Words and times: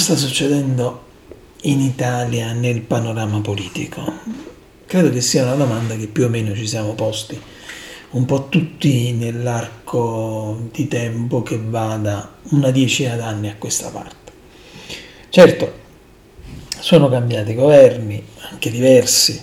sta 0.00 0.16
succedendo 0.16 1.04
in 1.62 1.80
Italia 1.80 2.52
nel 2.52 2.80
panorama 2.80 3.40
politico? 3.40 4.10
Credo 4.86 5.10
che 5.10 5.20
sia 5.20 5.44
una 5.44 5.54
domanda 5.54 5.94
che 5.94 6.06
più 6.06 6.24
o 6.24 6.28
meno 6.28 6.54
ci 6.54 6.66
siamo 6.66 6.94
posti 6.94 7.38
un 8.12 8.24
po' 8.24 8.48
tutti 8.48 9.12
nell'arco 9.12 10.68
di 10.72 10.88
tempo 10.88 11.42
che 11.42 11.60
va 11.62 11.96
da 12.00 12.28
una 12.50 12.70
decina 12.70 13.14
d'anni 13.14 13.50
a 13.50 13.56
questa 13.56 13.88
parte. 13.90 14.32
Certo, 15.28 15.72
sono 16.80 17.08
cambiati 17.08 17.54
governi, 17.54 18.24
anche 18.50 18.70
diversi, 18.70 19.40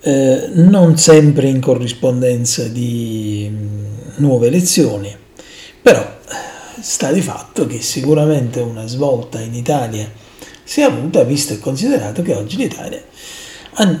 eh, 0.00 0.48
non 0.54 0.96
sempre 0.96 1.48
in 1.48 1.60
corrispondenza 1.60 2.68
di 2.68 3.50
mm, 3.50 3.84
nuove 4.18 4.46
elezioni, 4.46 5.14
però 5.82 6.18
sta 6.82 7.12
di 7.12 7.20
fatto 7.20 7.66
che 7.66 7.80
sicuramente 7.80 8.60
una 8.60 8.86
svolta 8.86 9.40
in 9.40 9.54
Italia 9.54 10.10
si 10.62 10.80
è 10.80 10.84
avuta 10.84 11.22
visto 11.24 11.52
e 11.52 11.58
considerato 11.58 12.22
che 12.22 12.34
oggi 12.34 12.56
l'Italia 12.56 13.02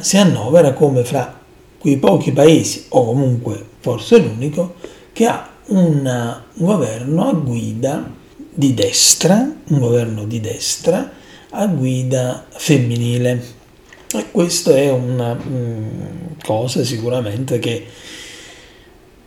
si 0.00 0.16
annovera 0.16 0.72
come 0.72 1.04
fra 1.04 1.38
quei 1.78 1.96
pochi 1.96 2.32
paesi, 2.32 2.86
o 2.90 3.06
comunque 3.06 3.64
forse 3.80 4.18
l'unico, 4.18 4.74
che 5.12 5.26
ha 5.26 5.48
un 5.66 6.42
governo 6.54 7.28
a 7.28 7.32
guida 7.32 8.10
di 8.52 8.74
destra, 8.74 9.36
un 9.68 9.78
governo 9.78 10.24
di 10.24 10.40
destra 10.40 11.10
a 11.50 11.66
guida 11.66 12.44
femminile. 12.50 13.58
E 14.12 14.30
questa 14.30 14.76
è 14.76 14.90
una 14.90 15.34
mm, 15.34 16.38
cosa 16.44 16.84
sicuramente 16.84 17.58
che 17.58 17.86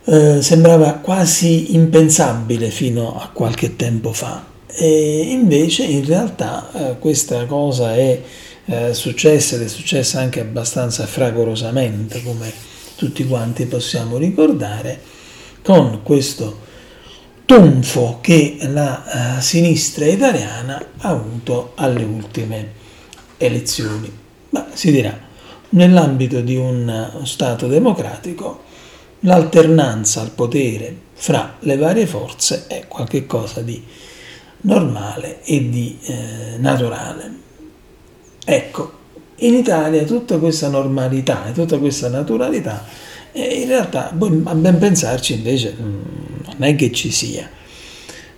eh, 0.04 0.42
sembrava 0.42 0.92
quasi 0.94 1.74
impensabile 1.74 2.70
fino 2.70 3.18
a 3.18 3.30
qualche 3.32 3.76
tempo 3.76 4.12
fa. 4.12 4.44
E 4.66 5.26
invece 5.30 5.84
in 5.84 6.04
realtà 6.04 6.70
eh, 6.72 6.98
questa 6.98 7.46
cosa 7.46 7.94
è 7.94 8.20
eh, 8.66 8.94
successa 8.94 9.56
ed 9.56 9.62
è 9.62 9.68
successa 9.68 10.20
anche 10.20 10.40
abbastanza 10.40 11.06
fragorosamente, 11.06 12.22
come 12.22 12.52
tutti 12.96 13.26
quanti 13.26 13.66
possiamo 13.66 14.16
ricordare, 14.16 15.00
con 15.62 16.00
questo 16.02 16.62
tonfo 17.44 18.18
che 18.20 18.56
la 18.60 19.36
uh, 19.36 19.40
sinistra 19.40 20.06
italiana 20.06 20.82
ha 20.98 21.08
avuto 21.08 21.72
alle 21.74 22.04
ultime 22.04 22.72
elezioni. 23.36 24.10
Ma 24.50 24.66
si 24.72 24.90
dirà, 24.90 25.18
nell'ambito 25.70 26.40
di 26.40 26.56
un 26.56 27.10
Stato 27.24 27.66
democratico 27.66 28.62
l'alternanza 29.24 30.20
al 30.20 30.30
potere 30.30 31.02
fra 31.12 31.56
le 31.60 31.76
varie 31.76 32.06
forze 32.06 32.66
è 32.66 32.86
qualcosa 32.88 33.60
di 33.60 33.82
normale 34.62 35.42
e 35.44 35.68
di 35.68 35.98
eh, 36.02 36.56
naturale. 36.58 37.42
Ecco, 38.44 38.92
in 39.36 39.54
Italia 39.54 40.04
tutta 40.04 40.38
questa 40.38 40.68
normalità 40.68 41.46
e 41.46 41.52
tutta 41.52 41.78
questa 41.78 42.08
naturalità, 42.08 42.84
eh, 43.32 43.62
in 43.62 43.68
realtà, 43.68 44.10
a 44.10 44.14
ben 44.54 44.78
pensarci 44.78 45.34
invece, 45.34 45.74
mm, 45.78 46.02
non 46.44 46.62
è 46.68 46.74
che 46.76 46.92
ci 46.92 47.10
sia. 47.10 47.48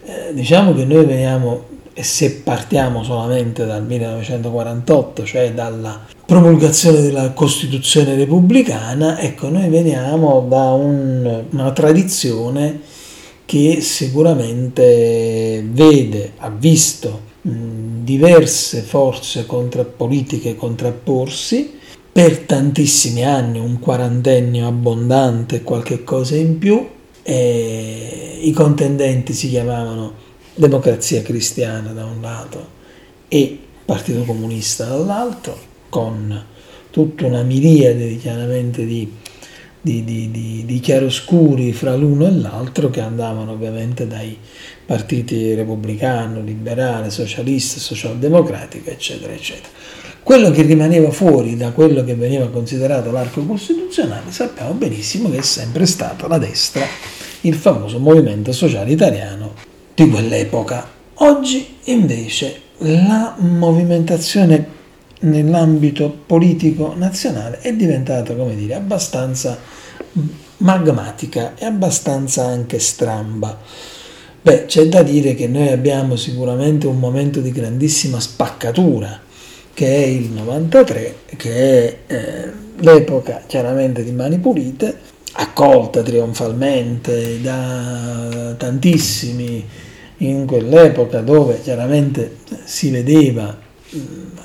Eh, 0.05 0.33
diciamo 0.33 0.75
che 0.75 0.85
noi 0.85 1.05
veniamo, 1.05 1.69
e 1.99 2.03
se 2.03 2.43
partiamo 2.45 3.03
solamente 3.03 3.65
dal 3.65 3.83
1948, 3.83 5.25
cioè 5.25 5.55
dalla 5.55 6.05
promulgazione 6.27 7.01
della 7.01 7.31
Costituzione 7.31 8.15
repubblicana, 8.17 9.19
ecco, 9.19 9.49
noi 9.49 9.71
veniamo 9.71 10.45
da 10.47 10.73
un, 10.73 11.45
una 11.49 11.73
tradizione 11.73 12.81
che 13.47 13.81
sicuramente 13.81 15.65
vede, 15.71 16.33
ha 16.37 16.51
visto 16.51 17.23
diverse 17.41 18.83
forze 18.83 19.47
contra, 19.47 19.83
politiche 19.85 20.55
contrapporsi, 20.55 21.79
per 22.13 22.41
tantissimi 22.41 23.25
anni, 23.25 23.59
un 23.59 23.79
quarantennio 23.79 24.67
abbondante, 24.67 25.63
qualche 25.63 26.05
cosa 26.05 26.37
in 26.37 26.59
più, 26.59 26.87
i 27.23 28.53
contendenti 28.53 29.33
si 29.33 29.49
chiamavano 29.49 30.25
Democrazia 30.59 31.21
Cristiana 31.21 31.93
da 31.93 32.07
un 32.07 32.23
lato 32.23 32.67
e 33.29 33.59
Partito 33.85 34.23
Comunista 34.23 34.87
dall'altro, 34.87 35.55
con 35.91 36.45
tutta 36.89 37.27
una 37.27 37.43
miriade 37.43 38.17
chiaramente 38.17 38.87
di, 38.87 39.13
di, 39.79 40.03
di, 40.03 40.65
di, 40.65 40.81
chiaroscuri 40.81 41.75
fra 41.75 41.95
l'uno 41.95 42.27
e 42.27 42.31
l'altro 42.33 42.89
che 42.89 43.03
andavano 43.03 43.53
ovviamente 43.53 44.07
dai 44.07 44.35
partiti 44.87 45.53
repubblicano, 45.53 46.41
liberale, 46.41 47.11
socialista, 47.11 47.79
socialdemocratico, 47.79 48.89
eccetera, 48.89 49.35
eccetera. 49.35 49.69
Quello 50.23 50.51
che 50.53 50.63
rimaneva 50.63 51.11
fuori 51.11 51.55
da 51.55 51.71
quello 51.73 52.03
che 52.03 52.15
veniva 52.15 52.49
considerato 52.49 53.11
l'arco 53.11 53.45
costituzionale 53.45 54.33
sappiamo 54.33 54.73
benissimo 54.73 55.31
che 55.31 55.37
è 55.37 55.43
sempre 55.43 55.85
stata 55.85 56.27
la 56.27 56.39
destra, 56.39 56.87
il 57.43 57.55
famoso 57.55 57.99
movimento 57.99 58.53
sociale 58.53 58.91
italiano 58.91 59.66
di 59.97 60.11
quell'epoca. 60.11 60.87
Oggi 61.15 61.79
invece 61.85 62.61
la 62.81 63.35
movimentazione 63.39 64.75
nell'ambito 65.21 66.15
politico 66.27 66.93
nazionale 66.95 67.61
è 67.61 67.73
diventata, 67.73 68.35
come 68.35 68.55
dire, 68.55 68.75
abbastanza 68.75 69.59
magmatica 70.59 71.55
e 71.57 71.65
abbastanza 71.65 72.45
anche 72.45 72.79
stramba. 72.79 73.59
Beh, 74.43 74.67
c'è 74.67 74.87
da 74.87 75.03
dire 75.03 75.35
che 75.35 75.49
noi 75.49 75.69
abbiamo 75.69 76.15
sicuramente 76.17 76.87
un 76.87 76.99
momento 76.99 77.41
di 77.41 77.51
grandissima 77.51 78.21
spaccatura, 78.21 79.19
che 79.73 79.87
è 79.87 80.07
il 80.07 80.31
93, 80.31 81.17
che 81.37 81.55
è 81.55 81.97
eh, 82.07 82.53
l'epoca 82.81 83.45
chiaramente 83.47 84.05
di 84.05 84.13
Mani 84.13 84.39
Pulite, 84.39 85.15
accolta 85.33 86.03
trionfalmente 86.03 87.41
da 87.41 88.55
tantissimi 88.57 89.65
in 90.19 90.47
quell'epoca 90.47 91.21
dove 91.21 91.61
chiaramente 91.63 92.39
si 92.65 92.91
vedeva 92.91 93.59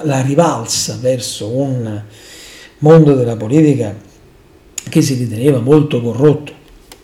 la 0.04 0.22
rivalsa 0.22 0.98
verso 1.00 1.50
un 1.50 2.02
mondo 2.80 3.16
della 3.16 3.38
politica 3.38 3.96
che 4.90 5.02
si 5.02 5.14
riteneva 5.14 5.60
molto 5.60 6.02
corrotto, 6.02 6.54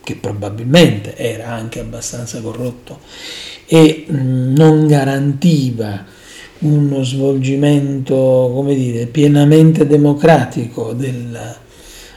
che 0.03 0.15
probabilmente 0.15 1.15
era 1.15 1.49
anche 1.49 1.79
abbastanza 1.79 2.41
corrotto 2.41 2.99
e 3.65 4.05
non 4.07 4.87
garantiva 4.87 6.05
uno 6.59 7.03
svolgimento, 7.03 8.15
come 8.15 8.73
dire, 8.73 9.05
pienamente 9.05 9.85
democratico 9.85 10.93
della 10.93 11.55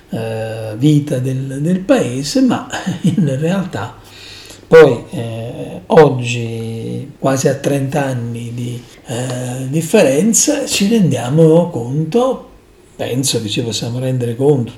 uh, 0.08 0.76
vita 0.76 1.18
del, 1.18 1.58
del, 1.60 1.80
paese, 1.80 2.40
ma 2.40 2.68
in 3.02 3.38
realtà 3.38 3.99
poi 4.70 5.04
eh, 5.10 5.80
oggi, 5.86 7.10
quasi 7.18 7.48
a 7.48 7.56
30 7.56 8.04
anni 8.04 8.52
di 8.54 8.80
eh, 9.04 9.66
differenza, 9.68 10.64
ci 10.64 10.86
rendiamo 10.86 11.68
conto, 11.70 12.48
penso 12.94 13.42
che 13.42 13.48
ci 13.48 13.64
possiamo 13.64 13.98
rendere 13.98 14.36
conto 14.36 14.70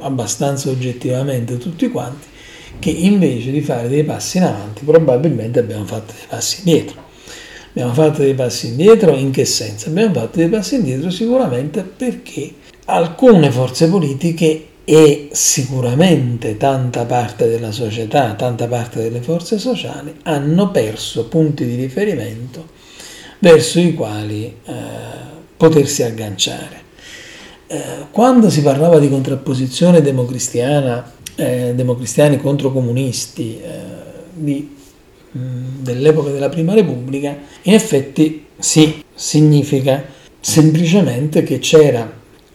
abbastanza 0.00 0.68
oggettivamente 0.68 1.56
tutti 1.56 1.88
quanti, 1.88 2.26
che 2.78 2.90
invece 2.90 3.50
di 3.50 3.62
fare 3.62 3.88
dei 3.88 4.04
passi 4.04 4.36
in 4.36 4.42
avanti 4.42 4.84
probabilmente 4.84 5.60
abbiamo 5.60 5.86
fatto 5.86 6.12
dei 6.12 6.26
passi 6.28 6.58
indietro. 6.58 7.02
Abbiamo 7.70 7.94
fatto 7.94 8.20
dei 8.20 8.34
passi 8.34 8.66
indietro 8.66 9.16
in 9.16 9.30
che 9.30 9.46
senso? 9.46 9.88
Abbiamo 9.88 10.12
fatto 10.12 10.36
dei 10.36 10.48
passi 10.48 10.74
indietro 10.74 11.08
sicuramente 11.08 11.84
perché 11.84 12.52
alcune 12.84 13.50
forze 13.50 13.88
politiche 13.88 14.66
e 14.90 15.28
sicuramente 15.32 16.56
tanta 16.56 17.04
parte 17.04 17.46
della 17.46 17.72
società, 17.72 18.32
tanta 18.32 18.66
parte 18.68 19.02
delle 19.02 19.20
forze 19.20 19.58
sociali 19.58 20.14
hanno 20.22 20.70
perso 20.70 21.26
punti 21.26 21.66
di 21.66 21.74
riferimento 21.74 22.64
verso 23.40 23.80
i 23.80 23.92
quali 23.92 24.46
eh, 24.46 24.72
potersi 25.58 26.02
agganciare. 26.04 26.80
Eh, 27.66 27.78
quando 28.10 28.48
si 28.48 28.62
parlava 28.62 28.98
di 28.98 29.10
contrapposizione 29.10 30.00
democristiana, 30.00 31.12
eh, 31.34 31.74
democristiani 31.74 32.38
contro 32.38 32.72
comunisti 32.72 33.60
eh, 33.60 33.70
di, 34.32 34.74
mh, 35.32 35.38
mm, 35.38 35.64
dell'epoca 35.80 36.30
della 36.30 36.48
Prima 36.48 36.72
Repubblica, 36.72 37.36
in 37.60 37.74
effetti 37.74 38.46
sì, 38.58 39.04
significa 39.14 40.02
semplicemente 40.40 41.42
che 41.42 41.58
c'era 41.58 42.10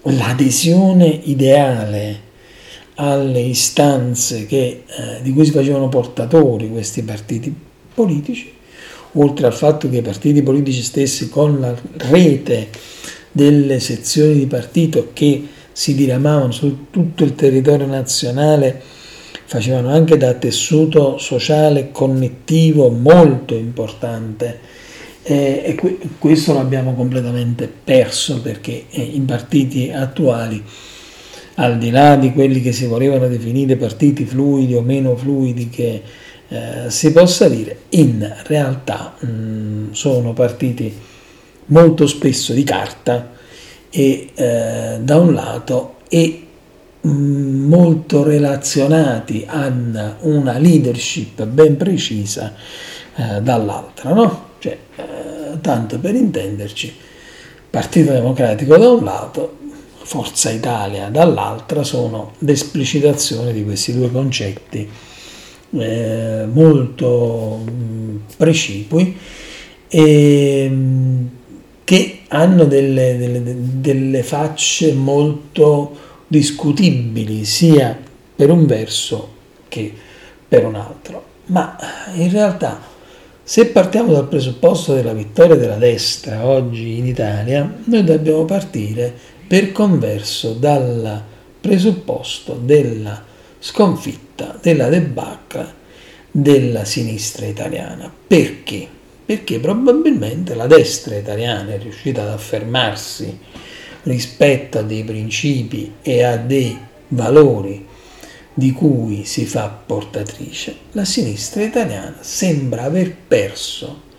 l'adesione 0.05 1.05
ideale 1.05 2.22
alle 2.95 3.39
istanze 3.39 4.45
che, 4.45 4.83
eh, 4.85 5.21
di 5.21 5.31
cui 5.31 5.45
si 5.45 5.51
facevano 5.51 5.89
portatori 5.89 6.69
questi 6.69 7.01
partiti 7.03 7.53
politici, 7.93 8.51
oltre 9.13 9.47
al 9.47 9.53
fatto 9.53 9.89
che 9.89 9.97
i 9.97 10.01
partiti 10.01 10.41
politici 10.41 10.81
stessi 10.81 11.29
con 11.29 11.59
la 11.59 11.75
rete 12.09 12.69
delle 13.31 13.79
sezioni 13.79 14.35
di 14.35 14.45
partito 14.45 15.09
che 15.13 15.47
si 15.71 15.95
diramavano 15.95 16.51
su 16.51 16.85
tutto 16.91 17.23
il 17.23 17.35
territorio 17.35 17.87
nazionale 17.87 18.81
facevano 19.45 19.89
anche 19.89 20.17
da 20.17 20.33
tessuto 20.33 21.17
sociale 21.17 21.91
connettivo 21.91 22.89
molto 22.89 23.55
importante. 23.55 24.59
Eh, 25.23 25.61
e 25.65 25.75
que- 25.75 25.97
questo 26.19 26.53
l'abbiamo 26.53 26.93
completamente 26.95 27.71
perso 27.83 28.41
perché 28.41 28.85
eh, 28.89 29.01
i 29.01 29.19
partiti 29.21 29.89
attuali, 29.89 30.61
al 31.55 31.77
di 31.77 31.91
là 31.91 32.15
di 32.15 32.31
quelli 32.31 32.61
che 32.61 32.71
si 32.71 32.85
volevano 32.85 33.27
definire 33.27 33.75
partiti 33.75 34.25
fluidi 34.25 34.73
o 34.75 34.81
meno 34.81 35.15
fluidi 35.15 35.69
che 35.69 36.01
eh, 36.47 36.89
si 36.89 37.11
possa 37.11 37.47
dire, 37.47 37.77
in 37.89 38.31
realtà 38.45 39.15
mh, 39.19 39.27
mm, 39.27 39.91
sono 39.91 40.33
partiti 40.33 40.93
molto 41.67 42.07
spesso 42.07 42.53
di 42.53 42.63
carta 42.63 43.31
e 43.89 44.29
eh, 44.33 44.99
da 45.01 45.17
un 45.17 45.33
lato 45.33 45.95
e 46.09 46.45
mh, 47.01 47.09
mm, 47.09 47.67
molto 47.67 48.23
relazionati 48.23 49.45
a 49.47 49.71
una 50.21 50.57
leadership 50.57 51.45
ben 51.45 51.77
precisa 51.77 52.53
eh, 53.15 53.41
dall'altra, 53.41 54.13
no? 54.13 54.51
Cioè, 54.59 54.77
eh, 54.95 55.61
tanto 55.61 55.99
per 55.99 56.15
intenderci, 56.15 56.93
Partito 57.69 58.11
Democratico 58.11 58.77
da 58.77 58.89
un 58.89 59.03
lato, 59.03 59.57
Forza 60.03 60.51
Italia 60.51 61.09
dall'altra 61.09 61.83
sono 61.83 62.33
l'esplicitazione 62.39 63.53
di 63.53 63.63
questi 63.63 63.93
due 63.93 64.11
concetti 64.11 64.89
eh, 65.75 66.45
molto 66.51 67.61
mh, 67.65 68.35
precipui 68.37 69.17
e 69.87 70.69
mh, 70.69 71.29
che 71.83 72.19
hanno 72.29 72.65
delle, 72.65 73.17
delle, 73.17 73.41
delle 73.43 74.23
facce 74.23 74.93
molto 74.93 75.95
discutibili 76.27 77.45
sia 77.45 77.97
per 78.35 78.49
un 78.49 78.65
verso 78.65 79.31
che 79.67 79.93
per 80.47 80.65
un 80.65 80.75
altro. 80.75 81.31
Ma 81.47 81.77
in 82.15 82.31
realtà, 82.31 82.81
se 83.43 83.65
partiamo 83.67 84.13
dal 84.13 84.27
presupposto 84.27 84.93
della 84.93 85.13
vittoria 85.13 85.55
della 85.55 85.75
destra 85.75 86.45
oggi 86.45 86.97
in 86.97 87.05
Italia, 87.05 87.71
noi 87.83 88.03
dobbiamo 88.03 88.45
partire 88.45 89.13
per 89.53 89.71
converso 89.71 90.53
dal 90.53 91.21
presupposto 91.61 92.53
della 92.53 93.23
sconfitta, 93.59 94.57
della 94.59 94.89
debacle 94.89 95.73
della 96.31 96.85
sinistra 96.85 97.45
italiana. 97.45 98.11
Perché? 98.25 98.87
Perché 99.23 99.59
probabilmente 99.59 100.55
la 100.55 100.65
destra 100.65 101.17
italiana 101.17 101.71
è 101.71 101.77
riuscita 101.77 102.23
ad 102.23 102.29
affermarsi 102.29 103.37
rispetto 104.01 104.79
a 104.79 104.81
dei 104.81 105.03
principi 105.03 105.97
e 106.01 106.23
a 106.23 106.35
dei 106.35 106.75
valori 107.09 107.85
di 108.55 108.71
cui 108.71 109.23
si 109.23 109.45
fa 109.45 109.67
portatrice, 109.67 110.77
la 110.93 111.05
sinistra 111.05 111.61
italiana 111.61 112.17
sembra 112.21 112.85
aver 112.85 113.15
perso 113.27 114.12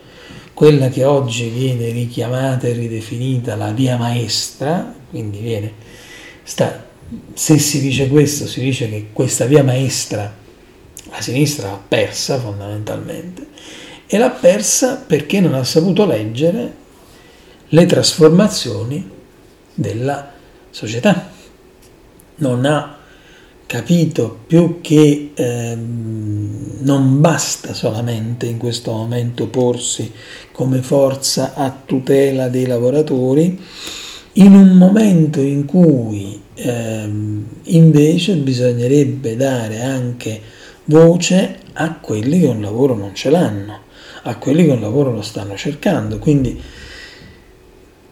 quella 0.55 0.89
che 0.89 1.05
oggi 1.05 1.49
viene 1.49 1.91
richiamata 1.91 2.69
e 2.69 2.73
ridefinita 2.73 3.57
la 3.57 3.73
via 3.73 3.97
maestra, 3.97 4.95
quindi 5.11 5.41
viene, 5.41 5.73
sta, 6.45 6.87
se 7.35 7.59
si 7.59 7.81
dice 7.81 8.09
questo, 8.09 8.47
si 8.47 8.61
dice 8.61 8.89
che 8.89 9.09
questa 9.13 9.45
via 9.47 9.65
maestra 9.65 10.43
la 11.11 11.21
sinistra 11.21 11.71
l'ha 11.71 11.81
persa 11.87 12.41
fondamentalmente 12.41 13.47
e 14.07 14.19
l'ha 14.19 14.31
persa 14.31 14.97
perché 14.97 15.41
non 15.41 15.55
ha 15.55 15.65
saputo 15.65 16.07
leggere 16.07 16.75
le 17.69 17.87
trasformazioni 17.87 19.11
della 19.75 20.33
società. 20.71 21.31
Non 22.37 22.65
ha 22.65 22.94
capito 23.75 24.39
più 24.47 24.81
che 24.81 25.33
eh, 25.35 25.77
non 25.77 27.21
basta 27.21 27.75
solamente 27.75 28.47
in 28.47 28.57
questo 28.57 28.93
momento 28.93 29.49
porsi 29.49 30.13
come 30.53 30.81
forza 30.81 31.55
a 31.55 31.77
tutela 31.85 32.49
dei 32.49 32.67
lavoratori, 32.67 33.61
in 34.35 34.55
un 34.55 34.77
momento 34.77 35.41
in 35.41 35.65
cui 35.65 36.41
eh, 36.55 37.11
invece 37.63 38.37
bisognerebbe 38.37 39.35
dare 39.35 39.83
anche 39.83 40.41
voce 40.85 41.59
a 41.73 41.95
quelli 41.95 42.39
che 42.39 42.47
un 42.47 42.61
lavoro 42.61 42.95
non 42.95 43.13
ce 43.13 43.31
l'hanno, 43.31 43.81
a 44.23 44.37
quelli 44.37 44.67
che 44.67 44.71
un 44.71 44.81
lavoro 44.83 45.11
lo 45.13 45.23
stanno 45.23 45.57
cercando. 45.57 46.21
Quindi 46.21 46.63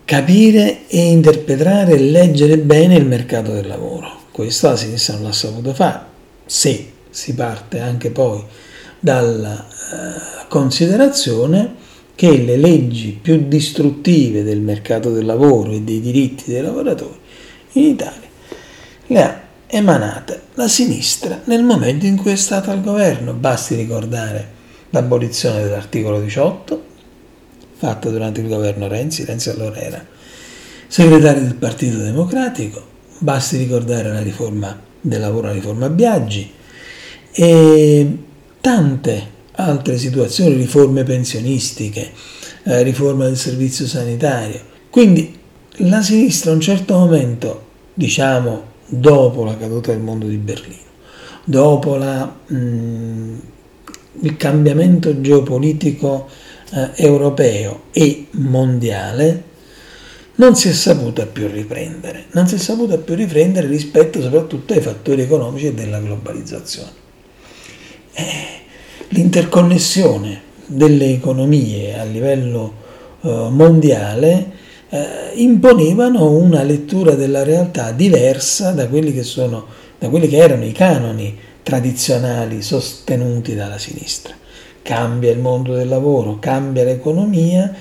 capire 0.05 0.89
e 0.89 1.09
interpretare 1.09 1.93
e 1.93 2.01
leggere 2.01 2.59
bene 2.59 2.97
il 2.97 3.07
mercato 3.07 3.53
del 3.53 3.69
lavoro. 3.69 4.22
Questo 4.33 4.69
la 4.69 4.77
sinistra 4.77 5.15
non 5.15 5.25
l'ha 5.25 5.33
saputo 5.33 5.75
fare. 5.75 6.01
Se 6.47 6.93
si 7.11 7.35
parte 7.35 7.81
anche 7.81 8.11
poi 8.11 8.43
dalla 8.99 9.67
eh, 9.69 10.47
considerazione 10.49 11.75
che 12.15 12.39
le 12.39 12.57
leggi 12.57 13.19
più 13.21 13.47
distruttive 13.47 14.43
del 14.43 14.61
mercato 14.61 15.11
del 15.11 15.27
lavoro 15.27 15.73
e 15.73 15.83
dei 15.83 16.01
diritti 16.01 16.51
dei 16.51 16.63
lavoratori 16.63 17.19
in 17.73 17.85
Italia 17.85 18.29
le 19.07 19.23
ha 19.23 19.41
emanate 19.67 20.43
la 20.55 20.69
sinistra 20.69 21.41
nel 21.45 21.63
momento 21.63 22.07
in 22.07 22.17
cui 22.17 22.33
è 22.33 22.37
stata 22.37 22.71
al 22.73 22.83
governo. 22.83 23.33
Basti 23.33 23.75
ricordare 23.75 24.61
l'abolizione 24.91 25.63
dell'articolo 25.63 26.21
18, 26.21 26.85
fatta 27.77 28.11
durante 28.11 28.41
il 28.41 28.49
governo 28.49 28.89
Renzi, 28.89 29.25
Renzi 29.25 29.51
allora 29.51 29.77
era 29.77 30.05
segretario 30.87 31.43
del 31.43 31.55
Partito 31.55 31.99
Democratico, 31.99 32.92
basti 33.23 33.57
ricordare 33.57 34.13
la 34.13 34.21
riforma 34.21 34.79
del 35.01 35.21
lavoro, 35.21 35.47
la 35.47 35.53
riforma 35.53 35.89
Biaggi 35.89 36.51
e 37.33 38.19
tante 38.61 39.31
altre 39.53 39.97
situazioni, 39.97 40.57
riforme 40.57 41.05
pensionistiche, 41.05 42.11
eh, 42.65 42.83
riforma 42.83 43.27
del 43.27 43.37
servizio 43.37 43.87
sanitario. 43.87 44.61
Quindi 44.91 45.39
la 45.77 46.03
sinistra 46.03 46.51
a 46.51 46.55
un 46.55 46.61
certo 46.61 46.99
momento, 46.99 47.67
diciamo 47.95 48.71
dopo 48.87 49.45
la 49.45 49.57
caduta 49.57 49.93
del 49.93 50.01
mondo 50.01 50.27
di 50.27 50.37
Berlino, 50.37 50.91
dopo 51.45 51.97
la, 51.97 52.25
mh, 52.47 52.57
mm, 52.57 53.39
il 54.23 54.37
cambiamento 54.37 55.21
geopolitico 55.21 56.29
eh, 56.73 56.91
europeo 56.97 57.85
e 57.93 58.27
mondiale, 58.33 59.51
non 60.43 60.57
si 60.57 60.71
è 60.71 60.73
saputa 60.73 61.25
più 61.25 61.47
riprendere, 61.47 62.25
non 62.33 62.49
si 62.49 62.57
è 62.57 62.59
saputa 62.59 62.99
più 62.99 63.15
riprendere 63.15 63.69
rispetto 63.69 64.21
soprattutto 64.21 64.73
ai 64.73 64.81
fattori 64.81 65.23
economici 65.23 65.67
e 65.67 65.73
della 65.73 66.01
globalizzazione. 66.01 66.91
Eh, 68.13 68.25
l'interconnessione 69.11 70.41
delle 70.67 71.13
economie 71.13 71.97
a 71.97 72.03
livello 72.03 72.73
eh, 73.21 73.29
mondiale 73.51 74.51
eh, 74.89 75.31
imponevano 75.35 76.33
una 76.33 76.65
lettura 76.65 77.15
della 77.15 77.45
realtà 77.45 77.93
diversa 77.93 78.73
da 78.73 78.89
quelli 78.89 79.13
che, 79.13 79.23
sono, 79.23 79.67
da 79.97 80.09
quelli 80.09 80.27
che 80.27 80.39
erano 80.39 80.65
i 80.65 80.73
canoni 80.73 81.39
tradizionali 81.63 82.63
sostenuti 82.63 83.55
dalla 83.55 83.79
sinistra. 83.79 84.35
Cambia 84.83 85.31
il 85.31 85.39
mondo 85.39 85.75
del 85.75 85.87
lavoro, 85.87 86.41
cambia 86.41 86.83
l'economia, 86.83 87.73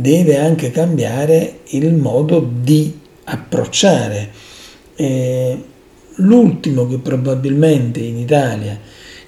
deve 0.00 0.38
anche 0.38 0.70
cambiare 0.70 1.62
il 1.70 1.92
modo 1.92 2.48
di 2.62 2.96
approcciare. 3.24 4.30
Eh, 4.94 5.64
l'ultimo 6.16 6.86
che 6.86 6.98
probabilmente 6.98 7.98
in 7.98 8.16
Italia 8.16 8.78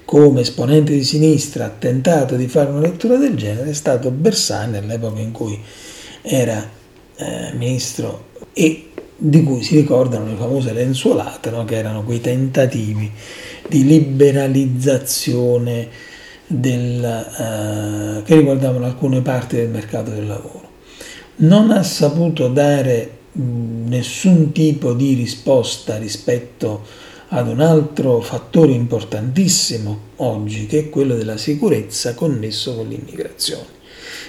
come 0.05 0.41
esponente 0.41 0.93
di 0.93 1.03
sinistra 1.03 1.65
ha 1.65 1.69
tentato 1.69 2.35
di 2.35 2.47
fare 2.47 2.69
una 2.69 2.81
lettura 2.81 3.17
del 3.17 3.35
genere 3.35 3.69
è 3.69 3.73
stato 3.73 4.11
Bersani 4.11 4.77
all'epoca 4.77 5.21
in 5.21 5.31
cui 5.31 5.57
era 6.21 6.69
eh, 7.15 7.51
ministro 7.53 8.25
e 8.53 8.89
di 9.15 9.43
cui 9.43 9.63
si 9.63 9.75
ricordano 9.75 10.25
le 10.25 10.35
famose 10.35 10.73
lenzuolate, 10.73 11.49
no? 11.49 11.65
che 11.65 11.77
erano 11.77 12.03
quei 12.03 12.21
tentativi 12.21 13.09
di 13.67 13.85
liberalizzazione 13.85 15.87
del, 16.47 17.03
eh, 17.03 18.23
che 18.23 18.35
riguardavano 18.35 18.85
alcune 18.85 19.21
parti 19.21 19.57
del 19.57 19.69
mercato 19.69 20.11
del 20.11 20.27
lavoro. 20.27 20.60
Non 21.37 21.71
ha 21.71 21.81
saputo 21.81 22.49
dare 22.49 23.19
nessun 23.33 24.51
tipo 24.51 24.93
di 24.93 25.13
risposta 25.13 25.97
rispetto 25.97 26.85
ad 27.29 27.47
un 27.47 27.61
altro 27.61 28.19
fattore 28.19 28.73
importantissimo 28.73 29.99
oggi, 30.17 30.65
che 30.65 30.79
è 30.79 30.89
quello 30.89 31.15
della 31.15 31.37
sicurezza 31.37 32.13
connesso 32.13 32.75
con 32.75 32.89
l'immigrazione. 32.89 33.79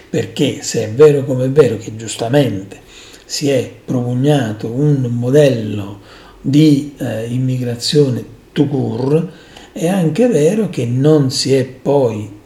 Perché 0.09 0.62
se 0.62 0.85
è 0.85 0.90
vero 0.92 1.25
come 1.25 1.47
è 1.47 1.50
vero 1.50 1.76
che 1.76 1.97
giustamente 1.97 2.80
si 3.25 3.50
è 3.50 3.71
propugnato 3.85 4.68
un 4.68 5.00
modello 5.11 6.00
di 6.40 6.94
eh, 6.99 7.26
immigrazione 7.26 8.25
to 8.52 8.66
court, 8.68 9.28
è 9.73 9.88
anche 9.88 10.28
vero 10.28 10.68
che 10.68 10.87
non 10.87 11.30
si 11.30 11.54
è 11.54 11.64
poi, 11.64 12.40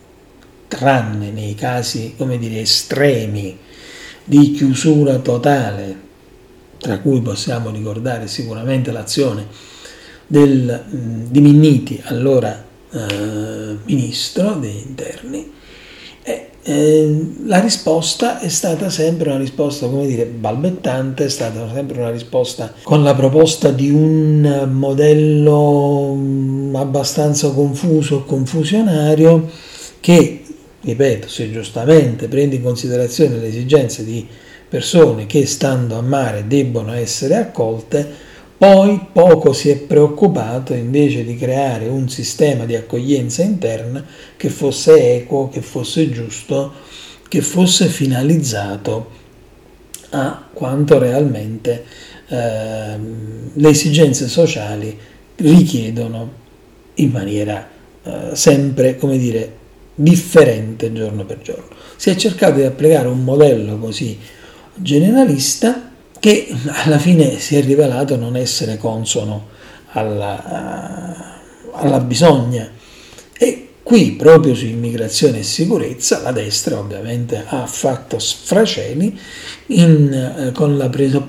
tranne 0.69 1.31
nei 1.31 1.55
casi, 1.55 2.15
come 2.17 2.39
dire, 2.39 2.61
estremi 2.61 3.59
di 4.27 4.51
chiusura 4.51 5.19
totale, 5.19 6.05
tra 6.79 6.99
cui 6.99 7.23
possiamo 7.23 7.71
ricordare 7.71 8.27
sicuramente 8.27 8.91
l'azione 8.91 9.47
del, 10.27 10.83
di 11.31 11.41
Minniti, 11.41 12.01
allora 12.05 12.65
eh, 12.93 13.77
ministro 13.85 14.53
degli 14.55 14.83
interni, 14.85 15.55
E, 16.29 16.51
eh, 16.65 17.35
la 17.45 17.61
risposta 17.61 18.41
è 18.41 18.49
stata 18.49 18.91
sempre 18.91 19.29
una 19.29 19.39
risposta, 19.39 19.87
come 19.87 20.09
dire, 20.09 20.25
balbettante, 20.27 21.27
è 21.27 21.29
stata 21.29 21.73
sempre 21.73 21.99
una 22.01 22.11
risposta 22.11 22.73
con 22.83 23.05
la 23.05 23.15
proposta 23.15 23.71
di 23.71 23.91
un 23.93 24.69
modello 24.73 26.19
abbastanza 26.75 27.53
confuso, 27.53 28.25
confusionario, 28.25 29.49
che, 30.01 30.36
ripeto, 30.87 31.29
se 31.29 31.51
giustamente 31.51 32.29
prende 32.29 32.55
in 32.55 32.63
considerazione 32.63 33.39
le 33.39 33.49
esigenze 33.49 34.05
di 34.05 34.25
persone 34.69 35.27
che 35.27 35.45
stando 35.45 35.99
a 35.99 36.01
mare 36.01 36.47
debbono 36.47 36.93
essere 36.93 37.35
accolte, 37.35 38.25
poi 38.57 39.09
poco 39.13 39.53
si 39.53 39.69
è 39.69 39.77
preoccupato 39.79 40.75
invece 40.75 41.25
di 41.25 41.37
creare 41.37 41.89
un 41.89 42.09
sistema 42.09 42.65
di 42.65 42.77
accoglienza 42.77 43.43
interna 43.43 44.05
che 44.37 44.49
fosse 44.49 45.17
equo, 45.17 45.49
che 45.49 45.61
fosse 45.61 46.09
giusto, 46.09 46.73
che 47.29 47.41
fosse 47.41 47.87
finalizzato 47.87 49.11
a 50.11 50.49
quanto 50.53 50.99
realmente 50.99 51.85
eh, 52.29 52.97
le 53.53 53.69
esigenze 53.69 54.29
sociali 54.29 54.97
richiedono 55.35 56.45
in 56.95 57.11
maniera 57.11 57.69
eh, 58.05 58.31
sempre, 58.35 58.97
come 58.97 59.19
dire, 59.19 59.65
differente 59.97 60.93
giorno 60.93 61.25
per 61.25 61.41
giorno. 61.41 61.75
Si 61.97 62.11
è 62.11 62.15
cercato 62.15 62.57
di 62.57 62.63
applicare 62.63 63.09
un 63.09 63.25
modello 63.25 63.79
così 63.79 64.17
generalista 64.75 65.91
che 66.21 66.49
alla 66.85 66.99
fine 66.99 67.39
si 67.39 67.57
è 67.57 67.63
rivelato 67.63 68.17
non 68.17 68.37
essere 68.37 68.77
consono 68.77 69.49
alla, 69.93 71.41
alla 71.73 72.01
bisogna. 72.01 72.71
E 73.39 73.69
qui, 73.83 74.13
proprio 74.13 74.55
su 74.55 74.67
immigrazione 74.67 75.39
e 75.39 75.43
sicurezza, 75.43 76.21
la 76.21 76.33
destra 76.33 76.79
ovviamente 76.79 77.43
ha 77.47 77.67
fatto 77.67 78.19
sfraceli 78.19 79.19
in, 79.69 80.13
eh, 80.13 80.53
con, 80.53 80.89
preso, 80.91 81.27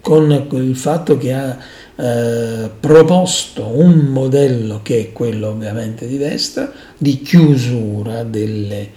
con 0.00 0.48
il 0.52 0.76
fatto 0.76 1.18
che 1.18 1.32
ha 1.32 1.58
eh, 2.02 2.68
proposto 2.80 3.64
un 3.64 4.06
modello 4.06 4.80
che 4.82 4.98
è 4.98 5.12
quello 5.12 5.50
ovviamente 5.50 6.08
di 6.08 6.18
destra, 6.18 6.72
di 6.98 7.22
chiusura 7.22 8.24
delle 8.24 8.90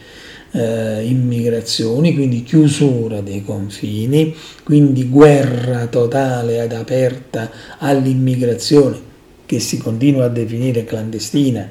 eh, 0.49 1.03
immigrazioni, 1.03 2.15
quindi 2.15 2.41
chiusura 2.41 3.21
dei 3.21 3.43
confini, 3.43 4.33
quindi 4.63 5.07
guerra 5.07 5.85
totale 5.85 6.63
ed 6.63 6.73
aperta 6.73 7.51
all'immigrazione 7.77 8.97
che 9.45 9.59
si 9.59 9.77
continua 9.77 10.25
a 10.25 10.29
definire 10.29 10.83
clandestina. 10.83 11.69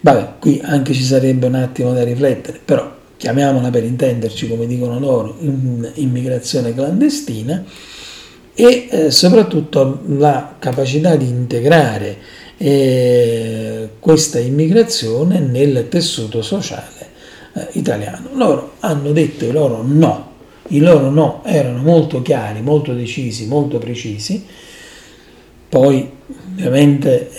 Vabbè, 0.00 0.32
qui 0.40 0.60
anche 0.64 0.92
ci 0.92 1.04
sarebbe 1.04 1.46
un 1.46 1.54
attimo 1.54 1.92
da 1.92 2.02
riflettere, 2.02 2.58
però 2.64 2.92
chiamiamola 3.16 3.70
per 3.70 3.84
intenderci 3.84 4.48
come 4.48 4.66
dicono 4.66 4.98
loro, 4.98 5.36
immigrazione 5.94 6.74
clandestina 6.74 7.64
e 8.54 8.88
eh, 8.90 9.10
soprattutto 9.10 10.00
la 10.06 10.56
capacità 10.58 11.16
di 11.16 11.26
integrare 11.26 12.16
eh, 12.58 13.88
questa 13.98 14.38
immigrazione 14.38 15.38
nel 15.38 15.88
tessuto 15.88 16.42
sociale 16.42 17.08
eh, 17.54 17.68
italiano. 17.72 18.28
Loro 18.34 18.72
hanno 18.80 19.12
detto 19.12 19.44
i 19.44 19.52
loro 19.52 19.82
no, 19.82 20.30
i 20.68 20.80
loro 20.80 21.10
no 21.10 21.42
erano 21.44 21.82
molto 21.82 22.22
chiari, 22.22 22.60
molto 22.60 22.92
decisi, 22.92 23.46
molto 23.46 23.78
precisi. 23.78 24.44
Poi 25.68 26.10
ovviamente 26.54 27.30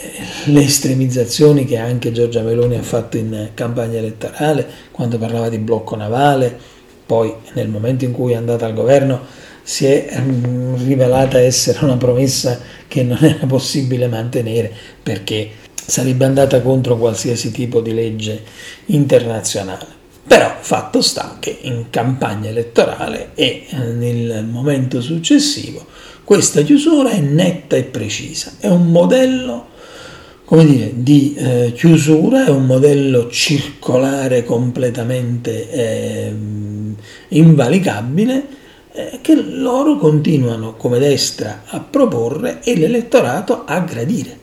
le 0.45 0.63
estremizzazioni 0.63 1.65
che 1.65 1.77
anche 1.77 2.11
Giorgia 2.11 2.41
Meloni 2.41 2.75
ha 2.75 2.81
fatto 2.81 3.17
in 3.17 3.49
campagna 3.53 3.99
elettorale 3.99 4.67
quando 4.91 5.19
parlava 5.19 5.49
di 5.49 5.59
blocco 5.59 5.95
navale, 5.95 6.57
poi 7.05 7.31
nel 7.53 7.69
momento 7.69 8.05
in 8.05 8.11
cui 8.11 8.31
è 8.31 8.35
andata 8.35 8.65
al 8.65 8.73
governo 8.73 9.21
si 9.63 9.85
è 9.85 10.19
mm, 10.19 10.85
rivelata 10.85 11.39
essere 11.39 11.79
una 11.83 11.97
promessa 11.97 12.59
che 12.87 13.03
non 13.03 13.17
era 13.23 13.45
possibile 13.47 14.07
mantenere 14.07 14.71
perché 15.01 15.49
sarebbe 15.73 16.25
andata 16.25 16.61
contro 16.61 16.97
qualsiasi 16.97 17.51
tipo 17.51 17.81
di 17.81 17.93
legge 17.93 18.41
internazionale. 18.87 20.01
Però 20.25 20.55
fatto 20.59 21.01
sta 21.01 21.37
che 21.39 21.57
in 21.61 21.85
campagna 21.89 22.49
elettorale 22.49 23.31
e 23.35 23.65
eh, 23.67 23.77
nel 23.77 24.45
momento 24.45 25.01
successivo 25.01 25.85
questa 26.23 26.61
chiusura 26.61 27.09
è 27.09 27.19
netta 27.19 27.75
e 27.75 27.83
precisa, 27.83 28.53
è 28.59 28.67
un 28.67 28.89
modello 28.91 29.71
come 30.45 30.65
dire, 30.65 30.91
di 30.93 31.33
eh, 31.35 31.73
chiusura, 31.75 32.45
è 32.45 32.49
un 32.49 32.65
modello 32.65 33.29
circolare 33.29 34.43
completamente 34.43 35.69
eh, 35.69 36.33
invalicabile 37.29 38.61
che 39.21 39.35
loro 39.35 39.97
continuano 39.97 40.75
come 40.75 40.99
destra 40.99 41.63
a 41.65 41.79
proporre 41.79 42.61
e 42.63 42.77
l'elettorato 42.77 43.63
a 43.65 43.79
gradire, 43.79 44.37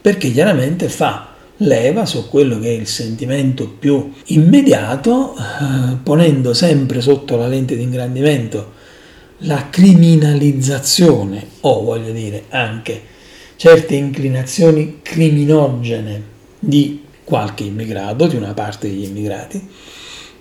perché 0.00 0.30
chiaramente 0.30 0.88
fa 0.88 1.30
leva 1.58 2.06
su 2.06 2.28
quello 2.28 2.58
che 2.58 2.68
è 2.68 2.78
il 2.78 2.86
sentimento 2.86 3.68
più 3.68 4.12
immediato, 4.26 5.34
eh, 5.36 5.96
ponendo 6.02 6.54
sempre 6.54 7.00
sotto 7.00 7.36
la 7.36 7.46
lente 7.46 7.76
di 7.76 7.82
ingrandimento 7.82 8.80
la 9.44 9.68
criminalizzazione 9.70 11.46
o 11.60 11.82
voglio 11.82 12.12
dire 12.12 12.44
anche 12.50 13.10
certe 13.56 13.94
inclinazioni 13.94 15.00
criminogene 15.02 16.30
di 16.58 17.02
qualche 17.24 17.64
immigrato, 17.64 18.26
di 18.26 18.36
una 18.36 18.52
parte 18.54 18.88
degli 18.88 19.04
immigrati, 19.04 19.68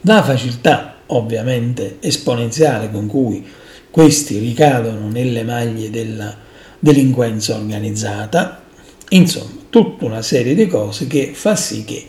la 0.01 0.23
facilità 0.23 1.00
ovviamente 1.13 1.97
esponenziale 1.99 2.91
con 2.91 3.07
cui 3.07 3.45
questi 3.89 4.37
ricadono 4.39 5.07
nelle 5.09 5.43
maglie 5.43 5.89
della 5.89 6.35
delinquenza 6.79 7.55
organizzata, 7.55 8.63
insomma 9.09 9.59
tutta 9.69 10.05
una 10.05 10.21
serie 10.21 10.55
di 10.55 10.67
cose 10.67 11.07
che 11.07 11.31
fa 11.33 11.55
sì 11.55 11.83
che 11.83 12.07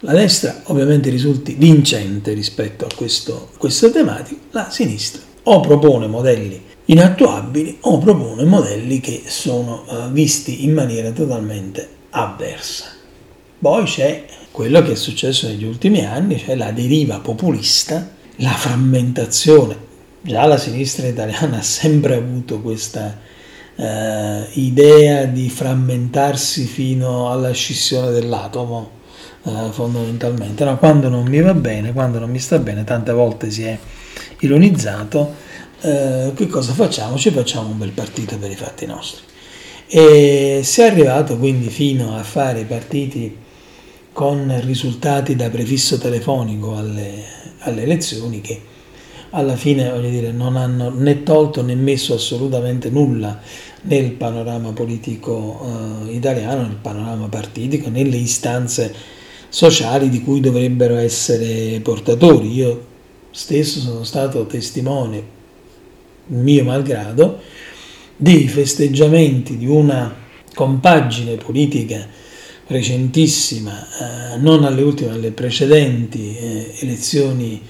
la 0.00 0.12
destra 0.12 0.62
ovviamente 0.64 1.10
risulti 1.10 1.54
vincente 1.54 2.32
rispetto 2.32 2.84
a 2.84 2.88
questo, 2.94 3.50
questa 3.56 3.90
tematica, 3.90 4.40
la 4.50 4.68
sinistra 4.70 5.22
o 5.44 5.60
propone 5.60 6.06
modelli 6.06 6.60
inattuabili 6.86 7.78
o 7.82 7.98
propone 7.98 8.44
modelli 8.44 9.00
che 9.00 9.22
sono 9.26 9.84
uh, 9.86 10.10
visti 10.10 10.64
in 10.64 10.72
maniera 10.72 11.10
totalmente 11.12 11.88
avversa. 12.10 12.86
Poi 13.58 13.84
c'è 13.84 14.24
quello 14.50 14.82
che 14.82 14.92
è 14.92 14.96
successo 14.96 15.46
negli 15.46 15.64
ultimi 15.64 16.04
anni, 16.04 16.38
cioè 16.38 16.56
la 16.56 16.72
deriva 16.72 17.20
populista, 17.20 18.10
la 18.42 18.50
frammentazione. 18.50 19.90
Già 20.20 20.44
la 20.46 20.58
sinistra 20.58 21.06
italiana 21.06 21.58
ha 21.58 21.62
sempre 21.62 22.16
avuto 22.16 22.60
questa 22.60 23.18
eh, 23.74 24.46
idea 24.52 25.24
di 25.24 25.48
frammentarsi 25.48 26.64
fino 26.64 27.30
alla 27.30 27.52
scissione 27.52 28.10
dell'atomo, 28.10 28.90
eh, 29.44 29.68
fondamentalmente. 29.70 30.64
No, 30.64 30.76
quando 30.76 31.08
non 31.08 31.26
mi 31.26 31.40
va 31.40 31.54
bene, 31.54 31.92
quando 31.92 32.18
non 32.18 32.30
mi 32.30 32.38
sta 32.38 32.58
bene, 32.58 32.84
tante 32.84 33.12
volte 33.12 33.50
si 33.50 33.62
è 33.62 33.78
ironizzato, 34.40 35.34
eh, 35.80 36.32
che 36.34 36.46
cosa 36.46 36.72
facciamo? 36.72 37.16
Ci 37.16 37.30
facciamo 37.30 37.68
un 37.68 37.78
bel 37.78 37.92
partito 37.92 38.36
per 38.38 38.50
i 38.50 38.56
fatti 38.56 38.86
nostri. 38.86 39.22
E 39.86 40.60
si 40.64 40.80
è 40.80 40.84
arrivato 40.86 41.36
quindi 41.36 41.68
fino 41.68 42.16
a 42.16 42.22
fare 42.22 42.64
partiti 42.64 43.36
con 44.12 44.60
risultati 44.64 45.36
da 45.36 45.50
prefisso 45.50 45.98
telefonico 45.98 46.76
alle, 46.76 47.41
alle 47.62 47.82
elezioni 47.82 48.40
che 48.40 48.60
alla 49.30 49.56
fine 49.56 49.90
voglio 49.90 50.10
dire, 50.10 50.30
non 50.30 50.56
hanno 50.56 50.90
né 50.90 51.22
tolto 51.22 51.62
né 51.62 51.74
messo 51.74 52.14
assolutamente 52.14 52.90
nulla 52.90 53.40
nel 53.82 54.12
panorama 54.12 54.72
politico 54.72 56.06
eh, 56.06 56.12
italiano, 56.12 56.62
nel 56.62 56.78
panorama 56.80 57.28
partitico, 57.28 57.88
nelle 57.88 58.16
istanze 58.16 58.94
sociali 59.48 60.08
di 60.08 60.22
cui 60.22 60.40
dovrebbero 60.40 60.96
essere 60.96 61.80
portatori. 61.80 62.52
Io 62.52 62.86
stesso 63.30 63.80
sono 63.80 64.04
stato 64.04 64.46
testimone, 64.46 65.22
mio 66.26 66.64
malgrado, 66.64 67.40
dei 68.16 68.46
festeggiamenti 68.48 69.56
di 69.56 69.66
una 69.66 70.14
compagine 70.54 71.36
politica 71.36 72.06
recentissima, 72.72 74.32
eh, 74.32 74.38
non 74.38 74.64
alle 74.64 74.82
ultime, 74.82 75.12
alle 75.12 75.30
precedenti 75.30 76.36
eh, 76.36 76.74
elezioni 76.80 77.62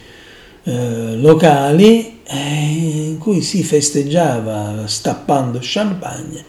eh, 0.64 1.16
locali 1.16 2.20
eh, 2.24 3.08
in 3.08 3.18
cui 3.18 3.42
si 3.42 3.62
festeggiava 3.62 4.86
stappando 4.86 5.58
champagne 5.60 6.42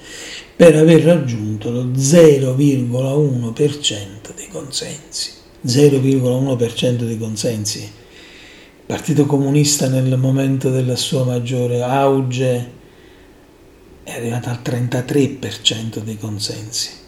per 0.55 0.77
aver 0.77 1.03
raggiunto 1.03 1.69
lo 1.71 1.87
0,1% 1.87 4.33
dei 4.35 4.47
consensi. 4.49 5.31
0,1% 5.65 7.03
dei 7.03 7.17
consensi. 7.17 7.79
Il 7.79 7.89
Partito 8.85 9.25
Comunista 9.25 9.87
nel 9.87 10.15
momento 10.17 10.69
della 10.69 10.95
sua 10.95 11.23
maggiore 11.23 11.81
auge 11.81 12.69
è 14.03 14.11
arrivato 14.11 14.49
al 14.49 14.59
33% 14.63 15.99
dei 15.99 16.17
consensi. 16.17 17.01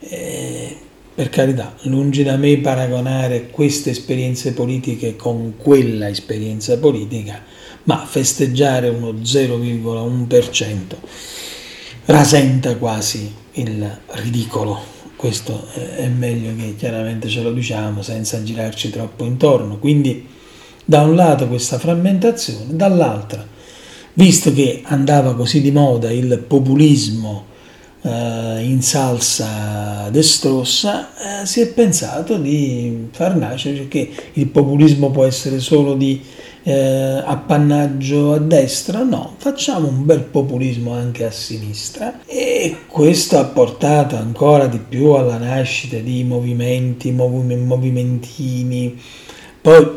E 0.00 0.76
per 1.14 1.30
carità, 1.30 1.74
lungi 1.82 2.22
da 2.22 2.36
me 2.36 2.58
paragonare 2.58 3.50
queste 3.50 3.90
esperienze 3.90 4.52
politiche 4.52 5.16
con 5.16 5.54
quella 5.56 6.08
esperienza 6.08 6.78
politica, 6.78 7.42
ma 7.84 8.06
festeggiare 8.06 8.88
uno 8.88 9.12
0,1% 9.12 10.96
rasenta 12.04 12.76
quasi 12.76 13.34
il 13.54 13.98
ridicolo. 14.12 14.96
Questo 15.16 15.66
è 15.72 16.06
meglio 16.06 16.54
che 16.54 16.76
chiaramente 16.76 17.28
ce 17.28 17.42
lo 17.42 17.52
diciamo 17.52 18.02
senza 18.02 18.40
girarci 18.42 18.90
troppo 18.90 19.24
intorno. 19.24 19.78
Quindi 19.78 20.24
da 20.84 21.02
un 21.02 21.16
lato 21.16 21.48
questa 21.48 21.78
frammentazione, 21.78 22.76
dall'altra, 22.76 23.44
visto 24.12 24.52
che 24.52 24.82
andava 24.84 25.34
così 25.34 25.60
di 25.60 25.72
moda 25.72 26.12
il 26.12 26.44
populismo 26.46 27.46
eh, 28.02 28.62
in 28.62 28.80
salsa 28.82 30.08
destrossa, 30.10 31.42
eh, 31.42 31.46
si 31.46 31.60
è 31.60 31.68
pensato 31.68 32.36
di 32.36 33.08
far 33.10 33.36
nascere 33.36 33.88
che 33.88 34.10
il 34.34 34.46
populismo 34.46 35.10
può 35.10 35.24
essere 35.24 35.58
solo 35.60 35.94
di 35.94 36.22
eh, 36.62 37.22
appannaggio 37.24 38.34
a 38.34 38.38
destra, 38.38 39.02
no, 39.02 39.34
facciamo 39.38 39.88
un 39.88 40.04
bel 40.04 40.22
populismo 40.22 40.92
anche 40.92 41.24
a 41.24 41.30
sinistra. 41.30 42.20
E 42.26 42.76
questo 42.86 43.38
ha 43.38 43.44
portato 43.44 44.16
ancora 44.16 44.66
di 44.66 44.78
più 44.78 45.10
alla 45.12 45.38
nascita 45.38 45.96
di 45.98 46.24
movimenti, 46.24 47.10
movimentini, 47.10 49.00
poi 49.60 49.88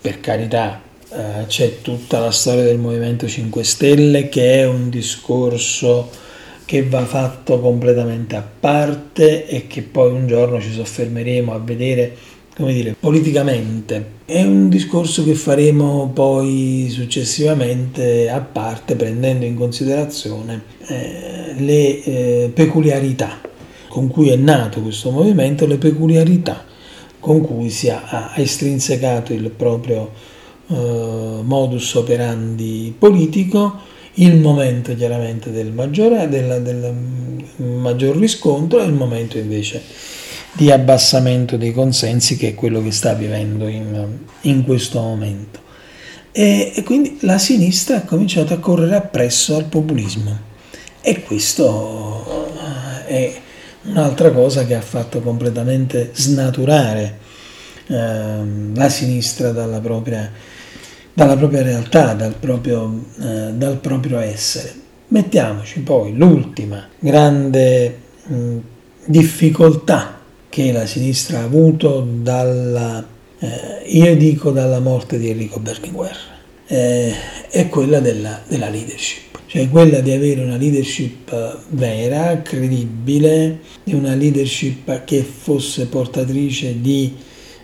per 0.00 0.20
carità 0.20 0.80
eh, 1.12 1.46
c'è 1.46 1.82
tutta 1.82 2.20
la 2.20 2.30
storia 2.30 2.62
del 2.62 2.78
Movimento 2.78 3.26
5 3.26 3.64
Stelle 3.64 4.28
che 4.28 4.60
è 4.60 4.66
un 4.66 4.88
discorso 4.88 6.08
che 6.70 6.84
va 6.84 7.04
fatto 7.04 7.58
completamente 7.58 8.36
a 8.36 8.48
parte 8.60 9.48
e 9.48 9.66
che 9.66 9.82
poi 9.82 10.12
un 10.12 10.28
giorno 10.28 10.60
ci 10.60 10.70
soffermeremo 10.70 11.52
a 11.52 11.58
vedere 11.58 12.16
come 12.54 12.72
dire, 12.72 12.94
politicamente. 12.96 14.18
È 14.24 14.40
un 14.44 14.68
discorso 14.68 15.24
che 15.24 15.34
faremo 15.34 16.12
poi 16.14 16.86
successivamente 16.88 18.30
a 18.30 18.38
parte 18.38 18.94
prendendo 18.94 19.44
in 19.46 19.56
considerazione 19.56 20.62
eh, 20.86 21.54
le 21.56 22.04
eh, 22.04 22.50
peculiarità 22.54 23.40
con 23.88 24.06
cui 24.06 24.28
è 24.28 24.36
nato 24.36 24.80
questo 24.80 25.10
movimento, 25.10 25.66
le 25.66 25.76
peculiarità 25.76 26.64
con 27.18 27.40
cui 27.40 27.68
si 27.70 27.90
ha, 27.90 28.04
ha 28.04 28.32
estrinsecato 28.36 29.32
il 29.32 29.50
proprio 29.50 30.12
eh, 30.68 31.40
modus 31.42 31.94
operandi 31.94 32.94
politico, 32.96 33.89
il 34.20 34.36
momento 34.36 34.94
chiaramente 34.94 35.50
del, 35.50 35.72
maggiore, 35.72 36.28
del, 36.28 36.62
del 36.62 36.94
maggior 37.56 38.16
riscontro 38.16 38.80
e 38.80 38.84
il 38.84 38.92
momento 38.92 39.38
invece 39.38 39.82
di 40.52 40.70
abbassamento 40.70 41.56
dei 41.56 41.72
consensi 41.72 42.36
che 42.36 42.48
è 42.48 42.54
quello 42.54 42.82
che 42.82 42.90
sta 42.90 43.14
vivendo 43.14 43.68
in, 43.68 44.18
in 44.42 44.64
questo 44.64 45.00
momento. 45.00 45.60
E, 46.32 46.72
e, 46.74 46.82
quindi 46.82 47.18
la 47.20 47.38
sinistra 47.38 47.96
ha 47.96 48.02
cominciato 48.02 48.54
a 48.54 48.58
correre 48.58 48.96
appresso 48.96 49.56
al 49.56 49.64
populismo 49.64 50.48
e 51.00 51.22
questo 51.22 52.52
è 53.06 53.40
un'altra 53.84 54.30
cosa 54.30 54.64
che 54.64 54.74
ha 54.74 54.80
fatto 54.80 55.20
completamente 55.20 56.10
snaturare 56.12 57.18
eh, 57.86 58.38
la 58.74 58.88
sinistra 58.88 59.50
dalla 59.50 59.80
propria, 59.80 60.30
dalla 61.12 61.36
propria 61.36 61.62
realtà, 61.62 62.14
dal 62.14 62.34
proprio, 62.34 63.04
eh, 63.20 63.52
dal 63.54 63.78
proprio 63.78 64.18
essere. 64.18 64.74
Mettiamoci 65.08 65.80
poi 65.80 66.16
l'ultima 66.16 66.86
grande 66.98 67.98
mh, 68.26 68.56
difficoltà 69.06 70.20
che 70.48 70.72
la 70.72 70.86
sinistra 70.86 71.38
ha 71.38 71.44
avuto 71.44 72.06
dalla, 72.22 73.04
eh, 73.38 73.82
io 73.86 74.16
dico 74.16 74.50
dalla 74.50 74.80
morte 74.80 75.18
di 75.18 75.30
Enrico 75.30 75.60
Berlinguer, 75.60 76.16
eh, 76.66 77.14
è 77.48 77.68
quella 77.68 78.00
della, 78.00 78.40
della, 78.46 78.68
leadership, 78.68 79.40
cioè 79.46 79.68
quella 79.68 80.00
di 80.00 80.12
avere 80.12 80.42
una 80.42 80.56
leadership 80.56 81.58
vera, 81.70 82.42
credibile, 82.42 83.60
di 83.82 83.94
una 83.94 84.14
leadership 84.14 85.04
che 85.04 85.22
fosse 85.22 85.86
portatrice 85.86 86.80
di 86.80 87.16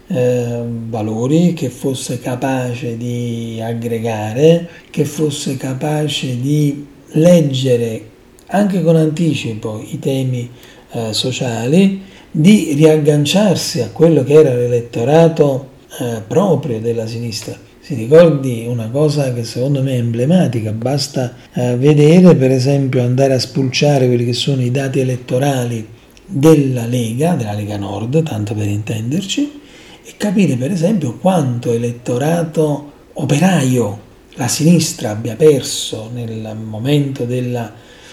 eh, 0.08 0.62
valori, 0.88 1.52
che 1.52 1.68
fosse 1.68 2.20
capace 2.20 2.96
di 2.96 3.60
aggregare, 3.62 4.68
che 4.90 5.04
fosse 5.04 5.56
capace 5.56 6.40
di 6.40 6.86
leggere 7.12 8.14
anche 8.48 8.82
con 8.82 8.96
anticipo 8.96 9.84
i 9.84 9.98
temi 9.98 10.48
eh, 10.92 11.12
sociali 11.12 12.02
di 12.30 12.74
riagganciarsi 12.74 13.80
a 13.80 13.90
quello 13.90 14.22
che 14.22 14.34
era 14.34 14.54
l'elettorato 14.54 15.70
eh, 15.98 16.22
proprio 16.26 16.80
della 16.80 17.06
sinistra. 17.06 17.58
Si 17.80 17.94
ricordi 17.94 18.66
una 18.68 18.90
cosa 18.90 19.32
che 19.32 19.44
secondo 19.44 19.82
me 19.82 19.92
è 19.92 19.98
emblematica, 19.98 20.72
basta 20.72 21.34
eh, 21.52 21.76
vedere 21.76 22.34
per 22.34 22.50
esempio 22.50 23.02
andare 23.02 23.34
a 23.34 23.38
spulciare 23.38 24.06
quelli 24.06 24.24
che 24.24 24.32
sono 24.32 24.60
i 24.60 24.70
dati 24.70 24.98
elettorali 24.98 25.86
della 26.26 26.84
Lega, 26.84 27.34
della 27.34 27.52
Lega 27.52 27.76
Nord, 27.76 28.24
tanto 28.24 28.54
per 28.54 28.66
intenderci, 28.66 29.60
e 30.06 30.14
capire 30.16 30.56
per 30.56 30.70
esempio 30.70 31.16
quanto 31.16 31.72
elettorato 31.72 32.92
operaio 33.14 34.04
la 34.34 34.46
sinistra 34.46 35.10
abbia 35.10 35.34
perso 35.34 36.10
nel 36.14 36.56
momento 36.56 37.24
della 37.24 37.72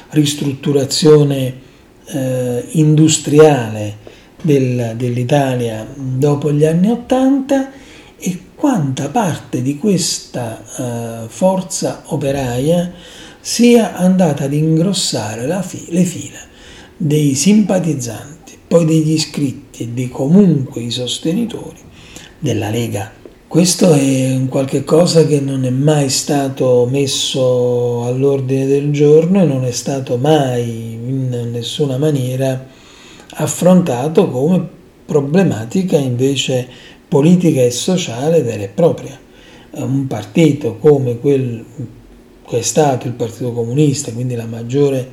ristrutturazione 0.09 1.53
eh, 2.05 2.65
industriale 2.71 3.97
del, 4.41 4.93
dell'Italia 4.95 5.85
dopo 5.95 6.51
gli 6.51 6.65
anni 6.65 6.89
Ottanta 6.89 7.71
e 8.17 8.39
quanta 8.55 9.09
parte 9.09 9.61
di 9.61 9.77
questa 9.77 10.63
uh, 10.63 11.27
forza 11.27 12.03
operaia 12.07 12.91
sia 13.39 13.95
andata 13.95 14.45
ad 14.45 14.53
ingrossare 14.53 15.61
fi- 15.61 15.87
le 15.89 16.03
fila 16.03 16.39
dei 16.95 17.35
simpatizzanti, 17.35 18.32
poi 18.73 18.85
degli 18.85 19.11
iscritti 19.11 19.83
e 19.83 19.93
di 19.93 20.09
comunque 20.09 20.81
i 20.81 20.89
sostenitori 20.89 21.77
della 22.39 22.71
Lega. 22.71 23.11
Questo 23.47 23.93
è 23.93 24.33
un 24.33 24.47
qualche 24.47 24.83
cosa 24.83 25.27
che 25.27 25.39
non 25.39 25.63
è 25.63 25.69
mai 25.69 26.09
stato 26.09 26.87
messo 26.89 28.03
all'ordine 28.03 28.65
del 28.65 28.89
giorno 28.89 29.43
e 29.43 29.45
non 29.45 29.63
è 29.63 29.69
stato 29.69 30.17
mai 30.17 30.93
in 30.93 31.49
nessuna 31.51 31.99
maniera 31.99 32.65
affrontato 33.35 34.27
come 34.31 34.67
problematica 35.05 35.97
invece 35.97 36.67
politica 37.07 37.61
e 37.61 37.69
sociale 37.69 38.41
vera 38.41 38.63
e 38.63 38.69
propria. 38.69 39.19
Un 39.73 40.07
partito 40.07 40.77
come 40.77 41.19
quel 41.19 41.63
che 42.47 42.57
è 42.57 42.63
stato 42.63 43.05
il 43.05 43.13
Partito 43.13 43.51
Comunista, 43.51 44.11
quindi 44.11 44.33
la 44.33 44.47
maggiore 44.47 45.07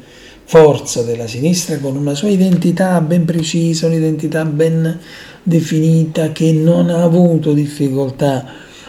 forza 0.51 1.03
della 1.03 1.29
sinistra, 1.29 1.79
con 1.79 1.95
una 1.95 2.17
sua 2.17 2.29
identità 2.29 3.01
ben 3.01 3.25
precisa, 3.25 3.87
un'identità 3.87 4.45
ben 4.45 4.99
definita, 5.45 6.33
che 6.33 6.51
non 6.51 6.91
ha 6.91 7.05
avuto 7.05 7.53
difficoltà 7.53 8.47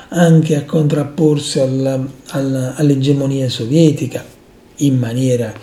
anche 0.08 0.56
a 0.56 0.66
contrapporsi 0.66 1.60
alla, 1.60 2.04
alla, 2.30 2.74
all'egemonia 2.74 3.48
sovietica 3.48 4.26
in 4.78 4.98
maniera 4.98 5.54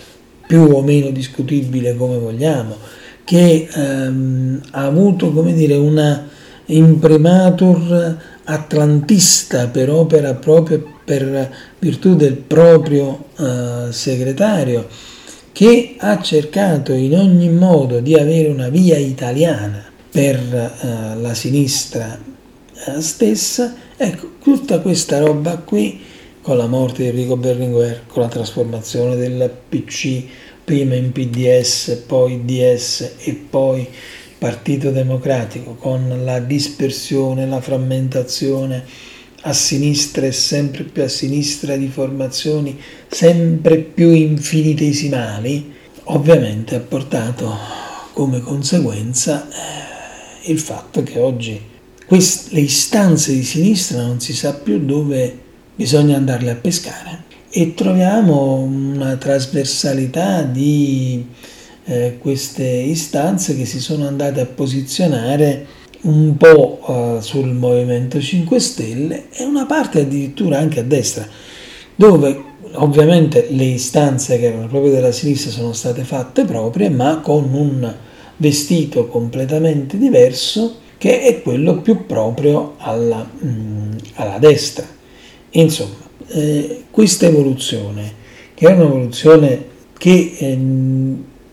più 0.47 0.61
o 0.61 0.81
meno 0.81 1.09
discutibile 1.09 1.97
come 1.97 2.17
vogliamo, 2.17 2.77
che 3.25 3.67
ehm, 3.69 4.61
ha 4.71 4.85
avuto 4.85 5.33
come 5.33 5.51
dire, 5.51 5.75
una 5.75 6.29
imprimatur 6.67 8.17
atlantista 8.45 9.67
per 9.67 9.89
opera 9.89 10.33
proprio 10.33 10.81
per 11.03 11.53
virtù 11.77 12.15
del 12.15 12.35
proprio 12.35 13.25
eh, 13.37 13.91
segretario 13.91 14.87
che 15.59 15.95
ha 15.97 16.21
cercato 16.21 16.93
in 16.93 17.17
ogni 17.17 17.49
modo 17.49 17.99
di 17.99 18.13
avere 18.13 18.47
una 18.47 18.69
via 18.69 18.97
italiana 18.97 19.83
per 20.09 20.37
eh, 20.37 21.19
la 21.19 21.33
sinistra 21.33 22.17
eh, 22.17 23.01
stessa. 23.01 23.75
Ecco 23.97 24.35
tutta 24.41 24.79
questa 24.79 25.19
roba 25.19 25.57
qui 25.57 25.99
con 26.39 26.55
la 26.55 26.67
morte 26.67 27.01
di 27.01 27.09
Enrico 27.09 27.35
Berlinguer 27.35 28.03
con 28.07 28.21
la 28.21 28.29
trasformazione 28.29 29.17
del 29.17 29.53
PC 29.67 30.23
prima 30.63 30.95
in 30.95 31.11
PDS, 31.11 32.03
poi 32.07 32.45
DS 32.45 33.15
e 33.19 33.33
poi 33.49 33.85
Partito 34.37 34.91
Democratico, 34.91 35.73
con 35.73 36.21
la 36.23 36.39
dispersione, 36.39 37.45
la 37.45 37.59
frammentazione 37.59 38.85
a 39.41 39.53
sinistra 39.53 40.25
e 40.25 40.31
sempre 40.31 40.83
più 40.83 41.03
a 41.03 41.07
sinistra 41.07 41.75
di 41.75 41.87
formazioni 41.87 42.79
sempre 43.07 43.77
più 43.77 44.11
infinitesimali, 44.11 45.73
ovviamente 46.05 46.75
ha 46.75 46.79
portato 46.79 47.55
come 48.13 48.41
conseguenza 48.41 49.47
eh, 49.47 50.51
il 50.51 50.59
fatto 50.59 51.03
che 51.03 51.19
oggi 51.19 51.61
queste, 52.05 52.55
le 52.55 52.61
istanze 52.61 53.33
di 53.33 53.43
sinistra 53.43 54.01
non 54.01 54.19
si 54.19 54.33
sa 54.33 54.53
più 54.53 54.83
dove 54.83 55.37
bisogna 55.75 56.17
andarle 56.17 56.51
a 56.51 56.55
pescare 56.55 57.23
e 57.49 57.73
troviamo 57.73 58.55
una 58.55 59.15
trasversalità 59.15 60.43
di 60.43 61.25
eh, 61.85 62.17
queste 62.19 62.65
istanze 62.65 63.55
che 63.55 63.65
si 63.65 63.79
sono 63.79 64.07
andate 64.07 64.41
a 64.41 64.45
posizionare 64.45 65.65
un 66.01 66.37
po' 66.37 66.79
uh, 66.85 67.19
sul 67.21 67.51
Movimento 67.53 68.21
5 68.21 68.59
Stelle 68.59 69.25
e 69.31 69.43
una 69.43 69.65
parte 69.65 70.01
addirittura 70.01 70.57
anche 70.57 70.79
a 70.79 70.83
destra, 70.83 71.27
dove 71.95 72.47
ovviamente 72.73 73.47
le 73.49 73.65
istanze 73.65 74.39
che 74.39 74.45
erano 74.45 74.67
proprio 74.67 74.91
della 74.91 75.11
sinistra 75.11 75.51
sono 75.51 75.73
state 75.73 76.03
fatte 76.03 76.45
proprie, 76.45 76.89
ma 76.89 77.19
con 77.19 77.53
un 77.53 77.93
vestito 78.37 79.07
completamente 79.07 79.97
diverso 79.97 80.77
che 80.97 81.21
è 81.21 81.41
quello 81.41 81.79
più 81.81 82.05
proprio 82.05 82.75
alla, 82.77 83.23
mh, 83.23 83.47
mm, 83.47 83.91
alla 84.15 84.37
destra. 84.37 84.85
Insomma, 85.51 85.95
eh, 86.27 86.83
questa 86.91 87.25
evoluzione, 87.25 88.13
che 88.53 88.67
è 88.67 88.73
un'evoluzione 88.73 89.65
che 89.97 90.35
eh, 90.37 90.57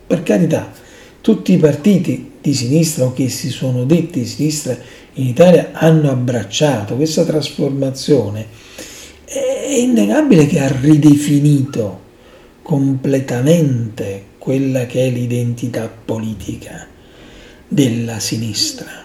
per 0.07 0.23
carità 0.23 0.73
tutti 1.21 1.53
i 1.53 1.57
partiti 1.57 2.26
di 2.47 2.55
sinistra 2.55 3.07
o 3.07 3.13
che 3.13 3.29
si 3.29 3.51
sono 3.51 3.83
detti 3.83 4.21
di 4.21 4.27
sinistra 4.27 4.79
in 5.15 5.27
Italia 5.27 5.71
hanno 5.73 6.11
abbracciato 6.11 6.95
questa 6.95 7.25
trasformazione, 7.25 8.47
è 9.25 9.75
innegabile 9.77 10.47
che 10.47 10.61
ha 10.61 10.69
ridefinito 10.69 12.03
completamente 12.63 14.27
quella 14.39 14.87
che 14.87 15.07
è 15.07 15.11
l'identità 15.11 15.89
politica 15.89 16.87
della 17.67 18.21
sinistra. 18.21 19.05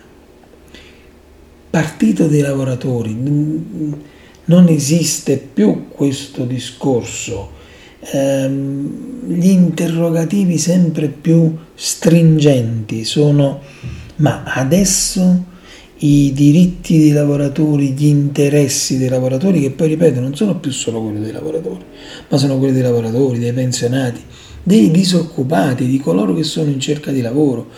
Partito 1.71 2.27
dei 2.27 2.41
lavoratori, 2.41 3.15
non 3.15 4.67
esiste 4.67 5.37
più 5.37 5.87
questo 5.87 6.45
discorso 6.45 7.59
ehm, 8.01 9.27
gli 9.27 9.47
interrogativi 9.47 10.57
sempre 10.57 11.07
più 11.07 11.55
stringenti 11.73 13.03
sono 13.03 13.61
ma 14.17 14.43
adesso 14.45 15.49
i 16.03 16.31
diritti 16.33 16.97
dei 16.97 17.11
lavoratori, 17.11 17.91
gli 17.91 18.05
interessi 18.05 18.97
dei 18.97 19.09
lavoratori, 19.09 19.61
che 19.61 19.71
poi 19.71 19.89
ripeto 19.89 20.19
non 20.19 20.35
sono 20.35 20.57
più 20.57 20.71
solo 20.71 21.01
quelli 21.01 21.19
dei 21.19 21.31
lavoratori, 21.31 21.83
ma 22.27 22.37
sono 22.37 22.57
quelli 22.57 22.73
dei 22.73 22.81
lavoratori, 22.81 23.37
dei 23.37 23.53
pensionati, 23.53 24.19
dei 24.63 24.89
disoccupati, 24.89 25.85
di 25.85 25.99
coloro 25.99 26.33
che 26.33 26.43
sono 26.43 26.71
in 26.71 26.79
cerca 26.79 27.11
di 27.11 27.21
lavoro, 27.21 27.69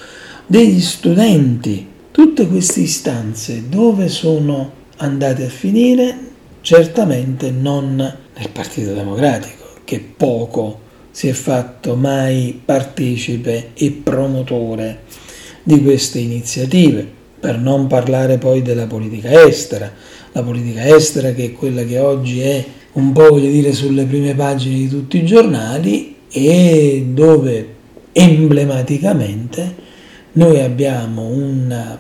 degli 0.46 0.80
studenti. 0.80 1.88
Tutte 2.12 2.48
queste 2.48 2.82
istanze 2.82 3.64
dove 3.68 4.08
sono 4.08 4.72
andate 4.98 5.46
a 5.46 5.50
finire? 5.50 6.18
Certamente 6.62 7.52
non 7.52 7.96
nel 7.96 8.50
Partito 8.52 8.94
Democratico 8.94 9.63
che 9.84 10.00
poco 10.00 10.80
si 11.12 11.28
è 11.28 11.34
fatto 11.34 11.96
mai 11.96 12.60
partecipe 12.64 13.70
e 13.74 13.92
promotore 13.92 15.02
di 15.64 15.82
queste 15.82 16.20
iniziative, 16.20 17.08
per 17.40 17.58
non 17.58 17.88
parlare 17.88 18.38
poi 18.38 18.62
della 18.62 18.88
politica 18.88 19.46
estera, 19.46 19.92
la 20.32 20.42
politica 20.42 20.86
estera 20.86 21.32
che 21.34 21.46
è 21.46 21.52
quella 21.54 21.84
che 21.84 22.00
oggi 22.00 22.42
è 22.42 22.66
un 22.94 23.12
po' 23.12 23.30
voglio 23.30 23.50
dire 23.50 23.74
sulle 23.74 24.06
prime 24.06 24.34
pagine 24.36 24.76
di 24.76 24.88
tutti 24.88 25.18
i 25.18 25.26
giornali 25.26 26.16
e 26.32 27.06
dove 27.10 27.68
emblematicamente 28.12 29.76
noi 30.34 30.60
abbiamo 30.60 31.28
una 31.28 32.00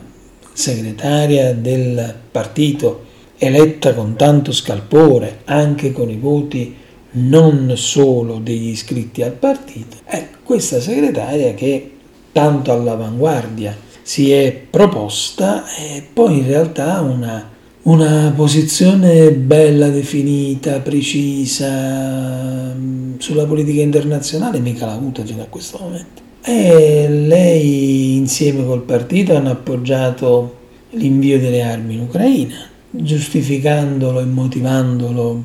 segretaria 0.53 1.53
del 1.53 2.13
partito 2.31 3.05
eletta 3.37 3.93
con 3.93 4.15
tanto 4.15 4.51
scalpore, 4.51 5.41
anche 5.45 5.91
con 5.91 6.09
i 6.09 6.17
voti 6.17 6.75
non 7.13 7.73
solo 7.75 8.39
degli 8.39 8.69
iscritti 8.69 9.21
al 9.21 9.33
partito, 9.33 9.97
è 10.05 10.27
questa 10.43 10.79
segretaria 10.79 11.53
che 11.53 11.91
tanto 12.31 12.71
all'avanguardia 12.71 13.75
si 14.01 14.31
è 14.31 14.51
proposta 14.69 15.65
e 15.75 16.03
poi 16.11 16.39
in 16.39 16.47
realtà 16.47 17.01
una, 17.01 17.49
una 17.83 18.33
posizione 18.35 19.31
bella 19.31 19.89
definita, 19.89 20.79
precisa 20.79 22.73
mm, 22.75 23.17
sulla 23.19 23.45
politica 23.45 23.81
internazionale 23.81 24.59
mica 24.59 24.85
l'ha 24.85 24.93
avuta 24.93 25.23
fino 25.23 25.41
a 25.41 25.47
questo 25.47 25.77
momento. 25.79 26.21
E 26.43 27.07
lei 27.07 28.17
insieme 28.17 28.65
col 28.65 28.81
partito 28.81 29.35
hanno 29.35 29.51
appoggiato 29.51 30.61
l'invio 30.91 31.39
delle 31.39 31.61
armi 31.61 31.93
in 31.93 32.01
Ucraina, 32.01 32.67
giustificandolo 32.89 34.19
e 34.19 34.25
motivandolo 34.25 35.43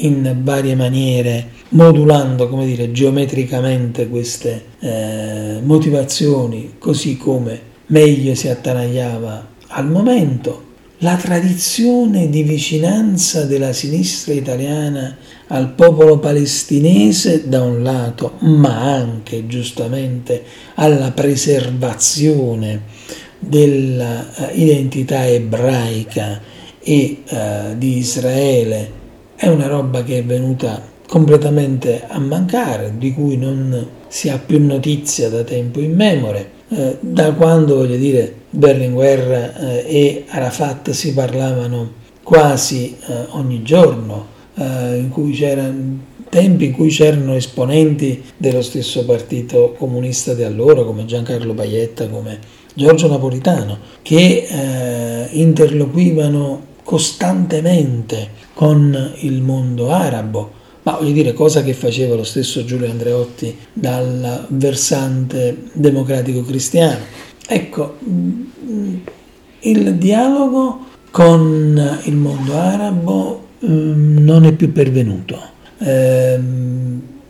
in 0.00 0.40
varie 0.42 0.74
maniere, 0.74 1.48
modulando, 1.70 2.48
come 2.48 2.66
dire, 2.66 2.92
geometricamente 2.92 4.08
queste 4.08 4.64
eh, 4.80 5.58
motivazioni, 5.62 6.74
così 6.78 7.16
come 7.16 7.68
meglio 7.86 8.34
si 8.34 8.48
attanagliava 8.48 9.48
al 9.68 9.88
momento. 9.88 10.68
La 11.02 11.16
tradizione 11.16 12.28
di 12.28 12.42
vicinanza 12.42 13.46
della 13.46 13.72
sinistra 13.72 14.34
italiana 14.34 15.16
al 15.46 15.70
popolo 15.70 16.18
palestinese 16.18 17.48
da 17.48 17.62
un 17.62 17.82
lato, 17.82 18.34
ma 18.40 18.92
anche 18.92 19.46
giustamente 19.46 20.44
alla 20.74 21.10
preservazione 21.12 22.82
dell'identità 23.38 25.26
ebraica 25.26 26.40
e 26.82 27.22
eh, 27.24 27.74
di 27.78 27.96
Israele 27.96 28.98
è 29.40 29.48
una 29.48 29.68
roba 29.68 30.02
che 30.02 30.18
è 30.18 30.22
venuta 30.22 30.82
completamente 31.08 32.04
a 32.06 32.18
mancare, 32.18 32.92
di 32.98 33.14
cui 33.14 33.38
non 33.38 33.86
si 34.06 34.28
ha 34.28 34.38
più 34.38 34.62
notizia 34.62 35.30
da 35.30 35.42
tempo 35.44 35.80
immemore. 35.80 36.50
Eh, 36.68 36.98
da 37.00 37.32
quando, 37.32 37.76
voglio 37.76 37.96
dire, 37.96 38.34
Berlinguer 38.50 39.54
eh, 39.58 39.84
e 39.86 40.24
Arafat 40.28 40.90
si 40.90 41.14
parlavano 41.14 41.92
quasi 42.22 42.98
eh, 43.00 43.14
ogni 43.30 43.62
giorno, 43.62 44.38
in 44.56 45.08
cui 45.10 45.32
c'erano 45.32 46.08
tempi 46.28 46.66
in 46.66 46.72
cui 46.72 46.90
c'erano 46.90 47.34
esponenti 47.34 48.22
dello 48.36 48.60
stesso 48.60 49.06
partito 49.06 49.74
comunista 49.78 50.34
di 50.34 50.42
allora, 50.42 50.84
come 50.84 51.06
Giancarlo 51.06 51.54
Paietta, 51.54 52.08
come 52.08 52.38
Giorgio 52.74 53.08
Napolitano, 53.08 53.78
che 54.02 55.28
interloquivano 55.30 56.68
costantemente 56.90 58.30
con 58.52 59.12
il 59.18 59.42
mondo 59.42 59.92
arabo, 59.92 60.50
ma 60.82 60.96
voglio 60.96 61.12
dire 61.12 61.32
cosa 61.32 61.62
che 61.62 61.72
faceva 61.72 62.16
lo 62.16 62.24
stesso 62.24 62.64
Giulio 62.64 62.90
Andreotti 62.90 63.56
dal 63.72 64.46
versante 64.48 65.56
democratico 65.72 66.42
cristiano. 66.42 66.98
Ecco, 67.46 67.96
mm, 68.04 68.94
il 69.60 69.94
dialogo 69.94 70.86
con 71.12 72.00
il 72.02 72.16
mondo 72.16 72.58
arabo 72.58 73.46
mm, 73.64 74.18
non 74.18 74.44
è 74.44 74.52
più 74.54 74.72
pervenuto. 74.72 75.38
Eh, 75.78 76.40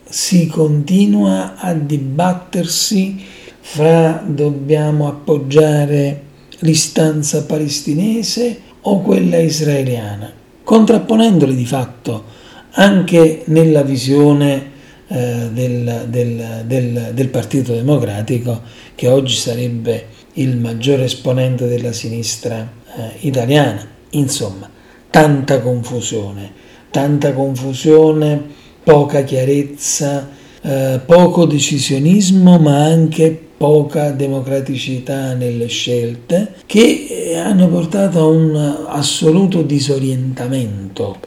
si 0.09 0.47
continua 0.47 1.57
a 1.59 1.75
dibattersi 1.75 3.23
fra 3.61 4.25
dobbiamo 4.27 5.07
appoggiare 5.07 6.23
l'istanza 6.61 7.45
palestinese 7.45 8.69
o 8.83 9.01
quella 9.03 9.39
israeliana, 9.39 10.33
contrapponendoli 10.63 11.55
di 11.55 11.67
fatto 11.67 12.25
anche 12.73 13.43
nella 13.47 13.83
visione 13.83 14.71
eh, 15.09 15.49
del, 15.53 16.07
del, 16.09 16.63
del, 16.67 17.11
del 17.13 17.29
Partito 17.29 17.73
Democratico, 17.73 18.63
che 18.95 19.09
oggi 19.09 19.35
sarebbe 19.35 20.07
il 20.35 20.57
maggiore 20.57 21.05
esponente 21.05 21.67
della 21.67 21.93
sinistra 21.93 22.61
eh, 22.97 23.27
italiana. 23.27 23.87
Insomma, 24.11 24.69
tanta 25.11 25.61
confusione, 25.61 26.53
tanta 26.91 27.33
confusione, 27.33 28.43
poca 28.83 29.23
chiarezza, 29.25 30.29
eh, 30.63 31.01
poco 31.05 31.47
decisionismo, 31.47 32.59
ma 32.59 32.85
anche 32.85 33.49
poca 33.61 34.11
democraticità 34.13 35.35
nelle 35.35 35.67
scelte 35.67 36.55
che 36.65 37.09
eh, 37.11 37.37
hanno 37.37 37.69
portato 37.69 38.21
a 38.21 38.25
un 38.25 38.57
assoluto 38.87 39.61
disorientamento 39.61 41.19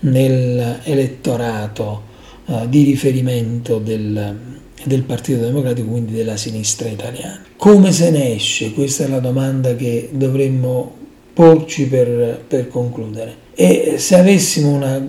nell'elettorato 0.00 2.02
uh, 2.44 2.68
di 2.68 2.82
riferimento 2.82 3.78
del, 3.78 4.38
del 4.84 5.02
Partito 5.04 5.40
Democratico, 5.40 5.88
quindi 5.88 6.12
della 6.12 6.36
sinistra 6.36 6.90
italiana. 6.90 7.42
Come 7.56 7.92
se 7.92 8.10
ne 8.10 8.34
esce? 8.34 8.74
Questa 8.74 9.04
è 9.04 9.08
la 9.08 9.20
domanda 9.20 9.74
che 9.74 10.10
dovremmo 10.12 10.92
porci 11.32 11.86
per, 11.86 12.44
per 12.46 12.68
concludere. 12.68 13.34
E 13.54 13.94
se 13.96 14.16
avessimo 14.16 14.68
una 14.68 15.02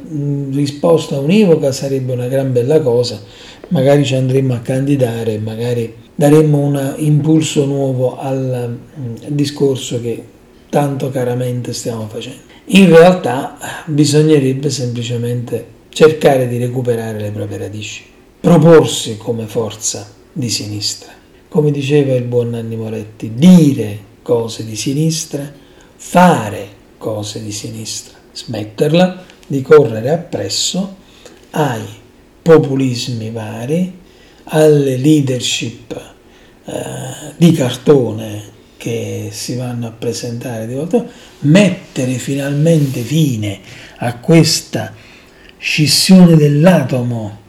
risposta 0.52 1.20
univoca 1.20 1.74
sarebbe 1.74 2.14
una 2.14 2.28
gran 2.28 2.54
bella 2.54 2.80
cosa, 2.80 3.22
magari 3.68 4.06
ci 4.06 4.16
andremmo 4.16 4.54
a 4.54 4.60
candidare, 4.60 5.38
magari 5.38 6.00
daremmo 6.22 6.60
un 6.60 6.94
impulso 6.98 7.66
nuovo 7.66 8.20
al 8.20 8.78
mm, 8.78 9.16
discorso 9.30 10.00
che 10.00 10.24
tanto 10.70 11.10
caramente 11.10 11.74
stiamo 11.74 12.08
facendo. 12.08 12.42
In 12.66 12.90
realtà 12.90 13.58
bisognerebbe 13.86 14.70
semplicemente 14.70 15.66
cercare 15.90 16.48
di 16.48 16.60
recuperare 16.60 17.20
le 17.20 17.32
proprie 17.32 17.58
radici, 17.58 18.04
proporsi 18.40 19.18
come 19.18 19.48
forza 19.48 20.08
di 20.32 20.48
sinistra. 20.50 21.12
come 21.50 21.72
diceva 21.72 22.14
il 22.14 22.24
buon 22.24 22.52
Nanni 22.52 22.78
Moretti, 22.78 23.34
dire 23.34 24.00
cose 24.22 24.64
di 24.64 24.78
sinistra, 24.78 25.52
fare 25.96 26.68
cose 26.98 27.44
di 27.44 27.52
sinistra, 27.52 28.18
smetterla 28.32 29.24
di 29.48 29.62
correre 29.62 30.12
appresso 30.12 30.96
ai 31.50 31.84
populismi 32.42 33.32
vari, 33.32 34.00
alle 34.46 34.98
leadership 34.98 36.00
eh, 36.66 36.74
di 37.38 37.52
cartone 37.52 38.50
che 38.78 39.30
si 39.32 39.56
vanno 39.56 39.88
a 39.88 39.92
presentare 39.92 40.66
di 40.66 40.74
volta, 40.74 41.06
mettere 41.42 42.14
finalmente 42.14 43.02
fine 43.02 43.60
a 43.98 44.18
questa 44.18 44.94
scissione 45.58 46.36
dell'atomo 46.36 47.40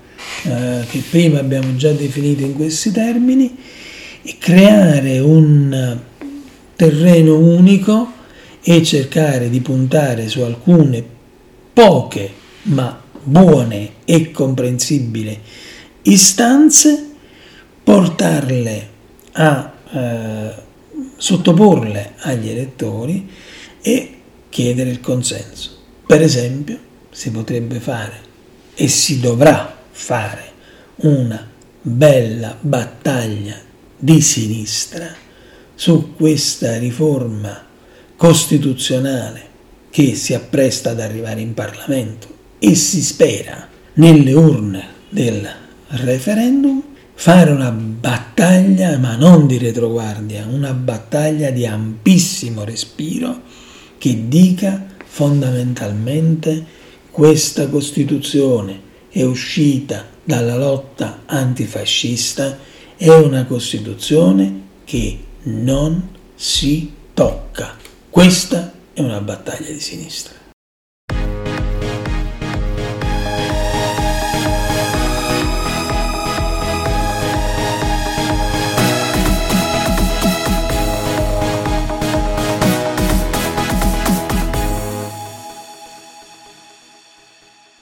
eh, 0.42 0.84
che 0.90 1.02
prima 1.08 1.38
abbiamo 1.38 1.74
già 1.76 1.90
definito 1.92 2.42
in 2.42 2.54
questi 2.54 2.92
termini 2.92 3.56
e 4.22 4.36
creare 4.38 5.18
un 5.20 5.98
terreno 6.76 7.38
unico 7.38 8.12
e 8.62 8.82
cercare 8.82 9.48
di 9.48 9.60
puntare 9.60 10.28
su 10.28 10.40
alcune 10.40 11.02
poche 11.72 12.30
ma 12.64 13.00
buone 13.22 13.90
e 14.04 14.30
comprensibili 14.30 15.40
istanze, 16.02 17.10
portarle 17.82 18.88
a 19.32 19.72
eh, 19.90 20.54
sottoporle 21.16 22.14
agli 22.18 22.48
elettori 22.48 23.28
e 23.80 24.20
chiedere 24.48 24.90
il 24.90 25.00
consenso. 25.00 25.70
Per 26.06 26.20
esempio, 26.20 26.78
si 27.10 27.30
potrebbe 27.30 27.80
fare 27.80 28.20
e 28.74 28.88
si 28.88 29.20
dovrà 29.20 29.80
fare 29.90 30.50
una 30.96 31.48
bella 31.80 32.56
battaglia 32.60 33.56
di 33.96 34.20
sinistra 34.20 35.14
su 35.74 36.14
questa 36.14 36.78
riforma 36.78 37.66
costituzionale 38.16 39.50
che 39.90 40.14
si 40.14 40.32
appresta 40.34 40.90
ad 40.90 41.00
arrivare 41.00 41.40
in 41.40 41.54
Parlamento 41.54 42.28
e 42.58 42.74
si 42.74 43.02
spera 43.02 43.68
nelle 43.94 44.32
urne 44.32 44.86
del 45.08 45.61
referendum 46.00 46.82
fare 47.14 47.50
una 47.50 47.70
battaglia, 47.70 48.98
ma 48.98 49.14
non 49.16 49.46
di 49.46 49.58
retroguardia, 49.58 50.46
una 50.50 50.72
battaglia 50.72 51.50
di 51.50 51.66
ampissimo 51.66 52.64
respiro 52.64 53.42
che 53.98 54.28
dica 54.28 54.86
fondamentalmente 55.04 56.64
questa 57.10 57.68
Costituzione 57.68 58.80
è 59.08 59.22
uscita 59.22 60.06
dalla 60.24 60.56
lotta 60.56 61.22
antifascista, 61.26 62.58
è 62.96 63.10
una 63.10 63.44
Costituzione 63.44 64.60
che 64.84 65.18
non 65.44 66.08
si 66.34 66.90
tocca. 67.14 67.76
Questa 68.08 68.72
è 68.92 69.00
una 69.00 69.20
battaglia 69.20 69.70
di 69.70 69.80
sinistra. 69.80 70.41